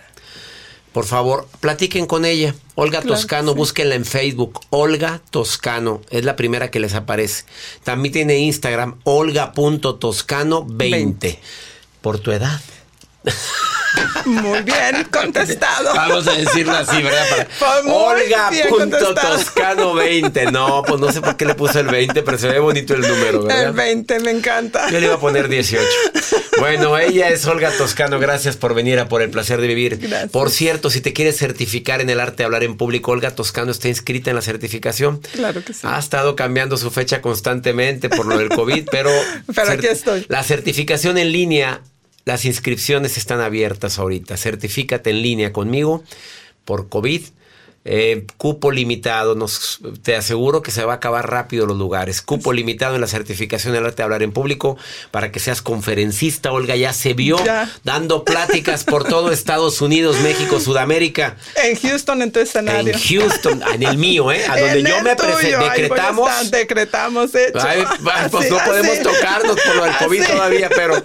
Por 0.93 1.05
favor, 1.05 1.47
platiquen 1.59 2.05
con 2.07 2.25
ella. 2.25 2.55
Olga 2.75 3.01
Toscano, 3.01 3.53
búsquenla 3.53 3.95
en 3.95 4.05
Facebook. 4.05 4.61
Olga 4.69 5.21
Toscano, 5.29 6.01
es 6.09 6.23
la 6.25 6.35
primera 6.35 6.71
que 6.71 6.79
les 6.79 6.95
aparece. 6.95 7.45
También 7.83 8.13
tiene 8.13 8.39
Instagram, 8.39 8.99
olga.toscano20. 9.03 11.37
Por 12.01 12.17
tu 12.19 12.31
edad. 12.31 12.59
Muy 14.25 14.61
bien 14.61 15.07
contestado. 15.11 15.93
Vamos 15.93 16.27
a 16.27 16.33
decirlo 16.33 16.73
así, 16.73 17.01
¿verdad? 17.01 17.47
Olga.toscano20. 17.85 20.51
No, 20.51 20.83
pues 20.83 20.99
no 20.99 21.09
sé 21.11 21.21
por 21.21 21.37
qué 21.37 21.45
le 21.45 21.55
puso 21.55 21.79
el 21.79 21.87
20, 21.87 22.21
pero 22.23 22.37
se 22.37 22.49
ve 22.49 22.59
bonito 22.59 22.93
el 22.93 23.01
número, 23.01 23.43
¿verdad? 23.43 23.63
El 23.65 23.71
20, 23.73 24.19
me 24.19 24.31
encanta. 24.31 24.89
Yo 24.89 24.99
le 24.99 25.07
iba 25.07 25.15
a 25.15 25.19
poner 25.19 25.47
18. 25.47 25.83
Bueno, 26.59 26.97
ella 26.97 27.29
es 27.29 27.45
Olga 27.45 27.71
Toscano. 27.71 28.19
Gracias 28.19 28.57
por 28.57 28.73
venir 28.73 28.99
a 28.99 29.07
Por 29.07 29.21
el 29.21 29.29
Placer 29.29 29.61
de 29.61 29.67
Vivir. 29.67 29.97
Gracias. 29.97 30.31
Por 30.31 30.51
cierto, 30.51 30.89
si 30.89 31.01
te 31.01 31.13
quieres 31.13 31.37
certificar 31.37 32.01
en 32.01 32.09
el 32.09 32.19
arte 32.19 32.37
de 32.37 32.45
hablar 32.45 32.63
en 32.63 32.75
público, 32.75 33.11
Olga 33.11 33.31
Toscano 33.31 33.71
está 33.71 33.87
inscrita 33.87 34.29
en 34.29 34.35
la 34.35 34.41
certificación. 34.41 35.21
Claro 35.33 35.63
que 35.63 35.73
sí. 35.73 35.81
Ha 35.83 35.97
estado 35.97 36.35
cambiando 36.35 36.77
su 36.77 36.91
fecha 36.91 37.21
constantemente 37.21 38.09
por 38.09 38.25
lo 38.25 38.37
del 38.37 38.49
COVID, 38.49 38.87
pero... 38.91 39.09
pero 39.55 39.71
aquí 39.71 39.87
estoy. 39.87 40.25
La 40.27 40.43
certificación 40.43 41.17
en 41.17 41.31
línea 41.31 41.81
las 42.25 42.45
inscripciones 42.45 43.17
están 43.17 43.41
abiertas 43.41 43.99
ahorita. 43.99 44.37
Certifícate 44.37 45.09
en 45.09 45.21
línea 45.21 45.53
conmigo 45.53 46.03
por 46.65 46.89
COVID. 46.89 47.23
Eh, 47.85 48.25
cupo 48.37 48.71
limitado, 48.71 49.35
nos, 49.35 49.79
te 50.03 50.15
aseguro 50.15 50.61
que 50.61 50.69
se 50.69 50.83
va 50.83 50.93
a 50.93 50.95
acabar 50.97 51.29
rápido 51.31 51.65
los 51.65 51.77
lugares. 51.77 52.21
Cupo 52.21 52.51
limitado 52.53 52.95
en 52.95 53.01
la 53.01 53.07
certificación 53.07 53.73
del 53.73 53.85
arte 53.85 53.97
de 53.97 54.03
hablar 54.03 54.21
en 54.21 54.31
público 54.31 54.77
para 55.11 55.31
que 55.31 55.39
seas 55.39 55.61
conferencista. 55.61 56.51
Olga 56.51 56.75
ya 56.75 56.93
se 56.93 57.13
vio 57.13 57.43
Ya. 57.43 57.71
dando 57.83 58.25
pláticas 58.25 58.83
por 58.83 59.05
todo 59.07 59.31
Estados 59.31 59.81
Unidos, 59.81 60.17
México, 60.21 60.59
Sudamérica. 60.59 61.37
En 61.63 61.75
Houston, 61.77 62.21
en 62.21 62.31
tu 62.31 62.39
escenario. 62.39 62.93
En 62.93 62.99
Houston, 62.99 63.63
en 63.73 63.83
el 63.83 63.97
mío, 63.97 64.31
¿eh? 64.31 64.43
A 64.47 64.57
donde 64.59 64.79
En 64.81 64.85
yo 64.85 65.01
me 65.01 65.15
tuyo, 65.15 65.29
prese- 65.37 65.45
ahí 65.47 65.55
voy 65.55 65.63
a 65.69 65.71
decretamos. 65.73 66.51
decretamos, 66.51 67.35
hecho. 67.35 67.59
Ay, 67.61 67.83
pues 68.03 68.43
Así, 68.45 68.49
no 68.53 68.57
podemos 68.65 68.99
tocarnos 69.01 69.57
por 69.61 69.75
lo 69.77 69.83
del 69.85 69.95
COVID 69.97 70.21
Así. 70.21 70.31
todavía, 70.31 70.69
pero 70.75 71.01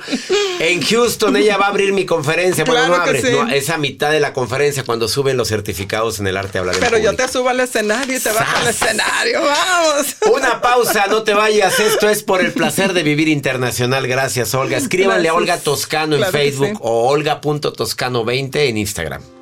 en 0.61 0.83
Houston 0.83 1.37
ella 1.37 1.57
va 1.57 1.67
a 1.67 1.69
abrir 1.69 1.93
mi 1.93 2.05
conferencia. 2.05 2.65
Bueno, 2.65 2.87
Claro 2.87 2.97
no 2.97 3.03
abre, 3.03 3.23
sí. 3.23 3.29
no, 3.31 3.49
es 3.49 3.71
a 3.71 3.79
mitad 3.79 4.11
de 4.11 4.21
la 4.21 4.33
conferencia 4.33 4.83
cuando 4.85 5.09
suben 5.09 5.37
los 5.37 5.49
certificados 5.49 6.19
en 6.19 6.27
el 6.27 6.37
arte 6.37 6.59
de 6.59 6.64
hablar 6.71 6.77
en 6.77 6.81
Pero 6.81 6.99
yo 6.99 7.15
te 7.17 7.29
subo 7.29 7.49
al 7.49 7.61
escenario 7.61 8.17
y 8.17 8.21
te 8.21 8.33
bajo 8.33 8.57
al 8.57 8.69
escenario. 8.69 9.41
Vamos. 9.43 10.17
Una 10.33 10.61
pausa, 10.61 11.07
no 11.07 11.23
te 11.23 11.35
vayas. 11.35 11.79
Esto 11.81 12.09
es 12.09 12.23
por 12.23 12.41
el 12.41 12.53
placer 12.53 12.93
de 12.93 13.03
vivir 13.03 13.29
internacional. 13.29 14.07
Gracias, 14.07 14.55
Olga. 14.55 14.77
Escríbanle 14.77 15.29
a. 15.29 15.35
Olga 15.35 15.59
Toscano 15.59 16.15
en 16.17 16.23
Claro 16.23 16.33
Facebook 16.33 16.69
sí. 16.69 16.79
o 16.81 17.09
olga.toscano20 17.09 18.57
en 18.57 18.79
Instagram. 18.79 19.34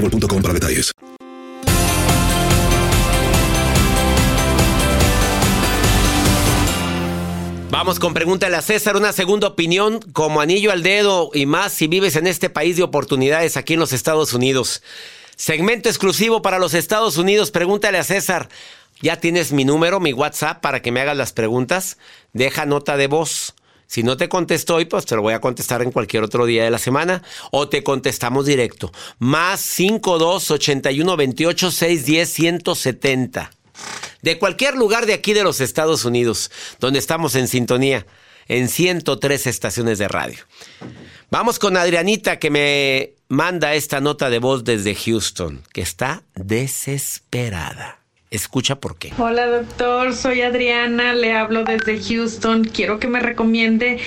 para 0.00 0.54
detalles. 0.54 0.92
Vamos 7.70 7.98
con 7.98 8.12
pregúntale 8.12 8.56
a 8.56 8.62
César, 8.62 8.96
una 8.96 9.12
segunda 9.12 9.46
opinión 9.46 10.00
como 10.12 10.40
anillo 10.40 10.72
al 10.72 10.82
dedo 10.82 11.30
y 11.32 11.46
más 11.46 11.72
si 11.72 11.86
vives 11.86 12.16
en 12.16 12.26
este 12.26 12.50
país 12.50 12.76
de 12.76 12.82
oportunidades 12.82 13.56
aquí 13.56 13.74
en 13.74 13.80
los 13.80 13.92
Estados 13.92 14.32
Unidos. 14.32 14.82
Segmento 15.36 15.88
exclusivo 15.88 16.42
para 16.42 16.58
los 16.58 16.74
Estados 16.74 17.16
Unidos. 17.18 17.50
Pregúntale 17.50 17.98
a 17.98 18.04
César. 18.04 18.48
Ya 19.00 19.20
tienes 19.20 19.52
mi 19.52 19.64
número, 19.64 20.00
mi 20.00 20.12
WhatsApp 20.12 20.60
para 20.60 20.82
que 20.82 20.90
me 20.90 21.00
hagas 21.00 21.16
las 21.16 21.32
preguntas. 21.32 21.98
Deja 22.32 22.66
nota 22.66 22.96
de 22.96 23.06
voz. 23.06 23.54
Si 23.88 24.02
no 24.02 24.18
te 24.18 24.28
contesto 24.28 24.74
hoy, 24.74 24.84
pues 24.84 25.06
te 25.06 25.16
lo 25.16 25.22
voy 25.22 25.32
a 25.32 25.40
contestar 25.40 25.80
en 25.80 25.90
cualquier 25.90 26.22
otro 26.22 26.44
día 26.44 26.62
de 26.62 26.70
la 26.70 26.78
semana 26.78 27.22
o 27.50 27.70
te 27.70 27.82
contestamos 27.82 28.44
directo. 28.44 28.92
Más 29.18 29.60
52 29.60 30.50
81 30.50 31.16
28 31.16 31.70
610 31.70 32.28
170. 32.28 33.50
De 34.20 34.38
cualquier 34.38 34.74
lugar 34.74 35.06
de 35.06 35.14
aquí 35.14 35.32
de 35.32 35.42
los 35.42 35.62
Estados 35.62 36.04
Unidos, 36.04 36.50
donde 36.80 36.98
estamos 36.98 37.34
en 37.34 37.48
sintonía, 37.48 38.06
en 38.46 38.68
103 38.68 39.46
estaciones 39.46 39.98
de 39.98 40.08
radio. 40.08 40.38
Vamos 41.30 41.58
con 41.58 41.76
Adrianita 41.78 42.38
que 42.38 42.50
me 42.50 43.14
manda 43.28 43.72
esta 43.74 44.00
nota 44.00 44.28
de 44.28 44.38
voz 44.38 44.64
desde 44.64 44.94
Houston, 44.94 45.62
que 45.72 45.80
está 45.80 46.24
desesperada. 46.34 47.97
Escucha 48.30 48.76
por 48.78 48.98
qué. 48.98 49.10
Hola 49.16 49.46
doctor, 49.46 50.14
soy 50.14 50.42
Adriana, 50.42 51.14
le 51.14 51.32
hablo 51.32 51.64
desde 51.64 51.98
Houston. 51.98 52.64
Quiero 52.64 53.00
que 53.00 53.08
me 53.08 53.20
recomiende 53.20 53.98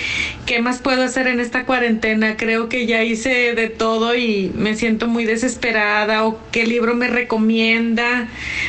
qué 0.46 0.60
más 0.62 0.78
puedo 0.78 1.02
hacer 1.02 1.26
en 1.26 1.40
esta 1.40 1.66
cuarentena. 1.66 2.36
Creo 2.36 2.68
que 2.68 2.86
ya 2.86 3.02
hice 3.02 3.54
de 3.54 3.68
todo 3.68 4.14
y 4.14 4.52
me 4.54 4.76
siento 4.76 5.08
muy 5.08 5.24
desesperada. 5.24 6.24
¿O 6.24 6.38
qué 6.52 6.64
libro 6.66 6.94
me 6.94 7.08
recomienda? 7.08 8.28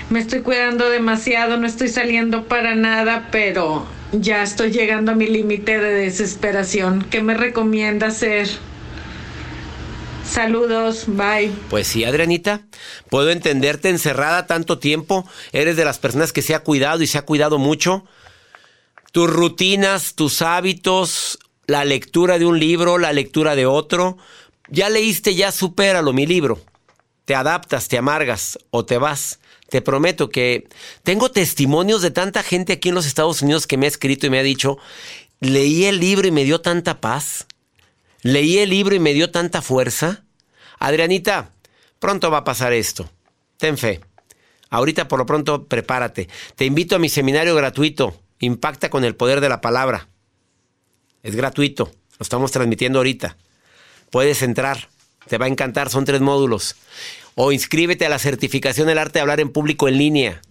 Me 0.10 0.20
estoy 0.20 0.40
cuidando 0.42 0.90
demasiado, 0.90 1.58
no 1.58 1.68
estoy 1.68 1.90
saliendo 1.90 2.46
para 2.46 2.74
nada, 2.74 3.30
pero 3.32 3.86
ya 4.12 4.42
estoy 4.42 4.72
llegando 4.72 5.12
a 5.12 5.16
mi 5.16 5.28
límite 5.28 5.78
de 5.78 5.94
desesperación. 5.94 7.06
¿Qué 7.12 7.22
me 7.22 7.36
recomienda 7.36 8.08
hacer? 8.08 8.48
Saludos, 10.26 11.06
bye. 11.08 11.52
Pues 11.70 11.88
sí, 11.88 12.04
Adrianita, 12.04 12.62
puedo 13.10 13.30
entenderte 13.30 13.90
encerrada 13.90 14.48
tanto 14.48 14.80
tiempo. 14.80 15.28
Eres 15.52 15.76
de 15.76 15.86
las 15.86 16.00
personas 16.00 16.34
que 16.34 16.42
se 16.42 16.56
ha 16.56 16.60
cuidado 16.60 17.04
y 17.04 17.08
se 17.08 17.18
ha 17.18 17.26
cuidado 17.26 17.60
mucho. 17.60 18.06
Tus 19.12 19.30
rutinas, 19.30 20.16
tus 20.16 20.42
hábitos, 20.42 21.38
la 21.68 21.86
lectura 21.86 22.40
de 22.40 22.46
un 22.46 22.60
libro, 22.60 22.98
la 22.98 23.14
lectura 23.14 23.56
de 23.56 23.66
otro. 23.66 24.18
Ya 24.70 24.90
leíste, 24.90 25.36
ya 25.36 25.52
supéralo, 25.52 26.14
mi 26.14 26.26
libro. 26.26 26.60
Te 27.26 27.36
adaptas, 27.36 27.88
te 27.88 27.98
amargas 27.98 28.58
o 28.72 28.86
te 28.86 28.98
vas. 28.98 29.40
Te 29.70 29.82
prometo 29.82 30.30
que 30.30 30.68
tengo 31.04 31.32
testimonios 31.32 32.02
de 32.02 32.12
tanta 32.12 32.44
gente 32.44 32.74
aquí 32.74 32.90
en 32.90 32.96
los 32.96 33.06
Estados 33.06 33.42
Unidos 33.42 33.66
que 33.68 33.78
me 33.78 33.86
ha 33.86 33.90
escrito 33.90 34.28
y 34.28 34.30
me 34.30 34.40
ha 34.40 34.44
dicho, 34.44 34.78
leí 35.40 35.86
el 35.86 36.00
libro 36.00 36.28
y 36.28 36.32
me 36.32 36.44
dio 36.44 36.62
tanta 36.62 37.02
paz. 37.02 37.48
Leí 38.24 38.58
el 38.60 38.70
libro 38.70 38.96
y 38.96 39.00
me 39.00 39.14
dio 39.14 39.32
tanta 39.32 39.62
fuerza. 39.62 40.24
Adrianita, 40.80 41.54
pronto 42.00 42.32
va 42.32 42.40
a 42.40 42.44
pasar 42.44 42.74
esto. 42.74 43.10
Ten 43.58 43.78
fe. 43.78 44.02
Ahorita 44.70 45.08
por 45.08 45.20
lo 45.20 45.26
pronto 45.26 45.68
prepárate. 45.68 46.30
Te 46.56 46.66
invito 46.66 46.96
a 46.96 47.00
mi 47.00 47.10
seminario 47.10 47.54
gratuito. 47.54 48.20
Impacta 48.40 48.90
con 48.90 49.04
el 49.04 49.16
poder 49.16 49.42
de 49.42 49.50
la 49.50 49.62
palabra. 49.62 50.08
Es 51.22 51.36
gratuito. 51.36 51.92
Lo 52.18 52.24
estamos 52.24 52.52
transmitiendo 52.52 53.00
ahorita. 53.00 53.38
Puedes 54.10 54.42
entrar. 54.42 54.90
Te 55.28 55.38
va 55.38 55.46
a 55.46 55.50
encantar. 55.50 55.90
Son 55.90 56.06
tres 56.06 56.22
módulos. 56.22 56.76
O 57.36 57.52
inscríbete 57.52 58.06
a 58.06 58.10
la 58.10 58.20
certificación 58.20 58.88
del 58.88 59.00
arte 59.00 59.20
de 59.20 59.22
hablar 59.22 59.40
en 59.40 59.52
público 59.52 59.88
en 59.88 59.98
línea. 59.98 60.42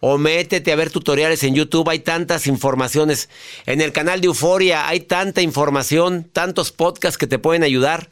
O 0.00 0.18
métete 0.18 0.72
a 0.72 0.76
ver 0.76 0.90
tutoriales 0.90 1.42
en 1.42 1.54
YouTube, 1.54 1.88
hay 1.88 2.00
tantas 2.00 2.46
informaciones. 2.46 3.28
En 3.66 3.80
el 3.80 3.92
canal 3.92 4.20
de 4.20 4.26
Euforia 4.26 4.88
hay 4.88 5.00
tanta 5.00 5.42
información, 5.42 6.24
tantos 6.32 6.72
podcasts 6.72 7.18
que 7.18 7.26
te 7.26 7.38
pueden 7.38 7.62
ayudar. 7.62 8.10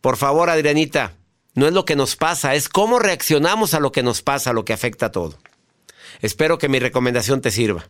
Por 0.00 0.16
favor, 0.16 0.50
Adrianita, 0.50 1.12
no 1.54 1.66
es 1.66 1.72
lo 1.72 1.84
que 1.84 1.96
nos 1.96 2.16
pasa, 2.16 2.54
es 2.54 2.68
cómo 2.68 2.98
reaccionamos 2.98 3.74
a 3.74 3.80
lo 3.80 3.92
que 3.92 4.02
nos 4.02 4.22
pasa, 4.22 4.50
a 4.50 4.52
lo 4.52 4.64
que 4.64 4.72
afecta 4.72 5.06
a 5.06 5.12
todo. 5.12 5.38
Espero 6.20 6.58
que 6.58 6.68
mi 6.68 6.78
recomendación 6.78 7.40
te 7.40 7.50
sirva. 7.50 7.88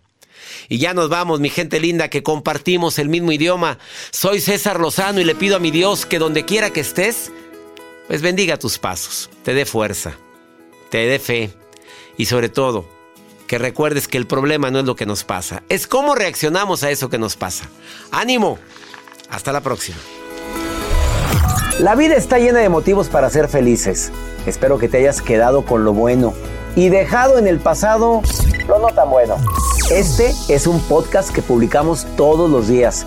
Y 0.68 0.78
ya 0.78 0.94
nos 0.94 1.08
vamos, 1.08 1.40
mi 1.40 1.50
gente 1.50 1.80
linda, 1.80 2.08
que 2.08 2.22
compartimos 2.22 2.98
el 2.98 3.08
mismo 3.08 3.32
idioma. 3.32 3.78
Soy 4.10 4.40
César 4.40 4.80
Lozano 4.80 5.20
y 5.20 5.24
le 5.24 5.34
pido 5.34 5.56
a 5.56 5.60
mi 5.60 5.70
Dios 5.70 6.06
que 6.06 6.18
donde 6.18 6.44
quiera 6.44 6.70
que 6.70 6.80
estés, 6.80 7.30
pues 8.06 8.22
bendiga 8.22 8.58
tus 8.58 8.78
pasos, 8.78 9.28
te 9.44 9.54
dé 9.54 9.66
fuerza, 9.66 10.16
te 10.90 11.06
dé 11.06 11.18
fe 11.18 11.50
y 12.18 12.26
sobre 12.26 12.50
todo, 12.50 12.84
que 13.46 13.56
recuerdes 13.56 14.08
que 14.08 14.18
el 14.18 14.26
problema 14.26 14.70
no 14.70 14.80
es 14.80 14.84
lo 14.84 14.94
que 14.94 15.06
nos 15.06 15.24
pasa, 15.24 15.62
es 15.70 15.86
cómo 15.86 16.14
reaccionamos 16.14 16.82
a 16.82 16.90
eso 16.90 17.08
que 17.08 17.16
nos 17.16 17.36
pasa. 17.36 17.70
Ánimo, 18.10 18.58
hasta 19.30 19.52
la 19.52 19.62
próxima. 19.62 19.96
La 21.78 21.94
vida 21.94 22.16
está 22.16 22.38
llena 22.38 22.58
de 22.58 22.68
motivos 22.68 23.08
para 23.08 23.30
ser 23.30 23.48
felices. 23.48 24.10
Espero 24.46 24.78
que 24.78 24.88
te 24.88 24.98
hayas 24.98 25.22
quedado 25.22 25.64
con 25.64 25.84
lo 25.84 25.94
bueno 25.94 26.34
y 26.74 26.88
dejado 26.88 27.38
en 27.38 27.46
el 27.46 27.60
pasado 27.60 28.22
lo 28.66 28.78
no 28.80 28.88
tan 28.88 29.10
bueno. 29.10 29.36
Este 29.90 30.34
es 30.48 30.66
un 30.66 30.80
podcast 30.80 31.30
que 31.32 31.40
publicamos 31.40 32.06
todos 32.16 32.50
los 32.50 32.68
días, 32.68 33.06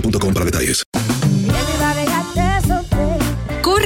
boostmobile.com 0.00 0.32
para 0.32 0.44
detalles. 0.44 0.97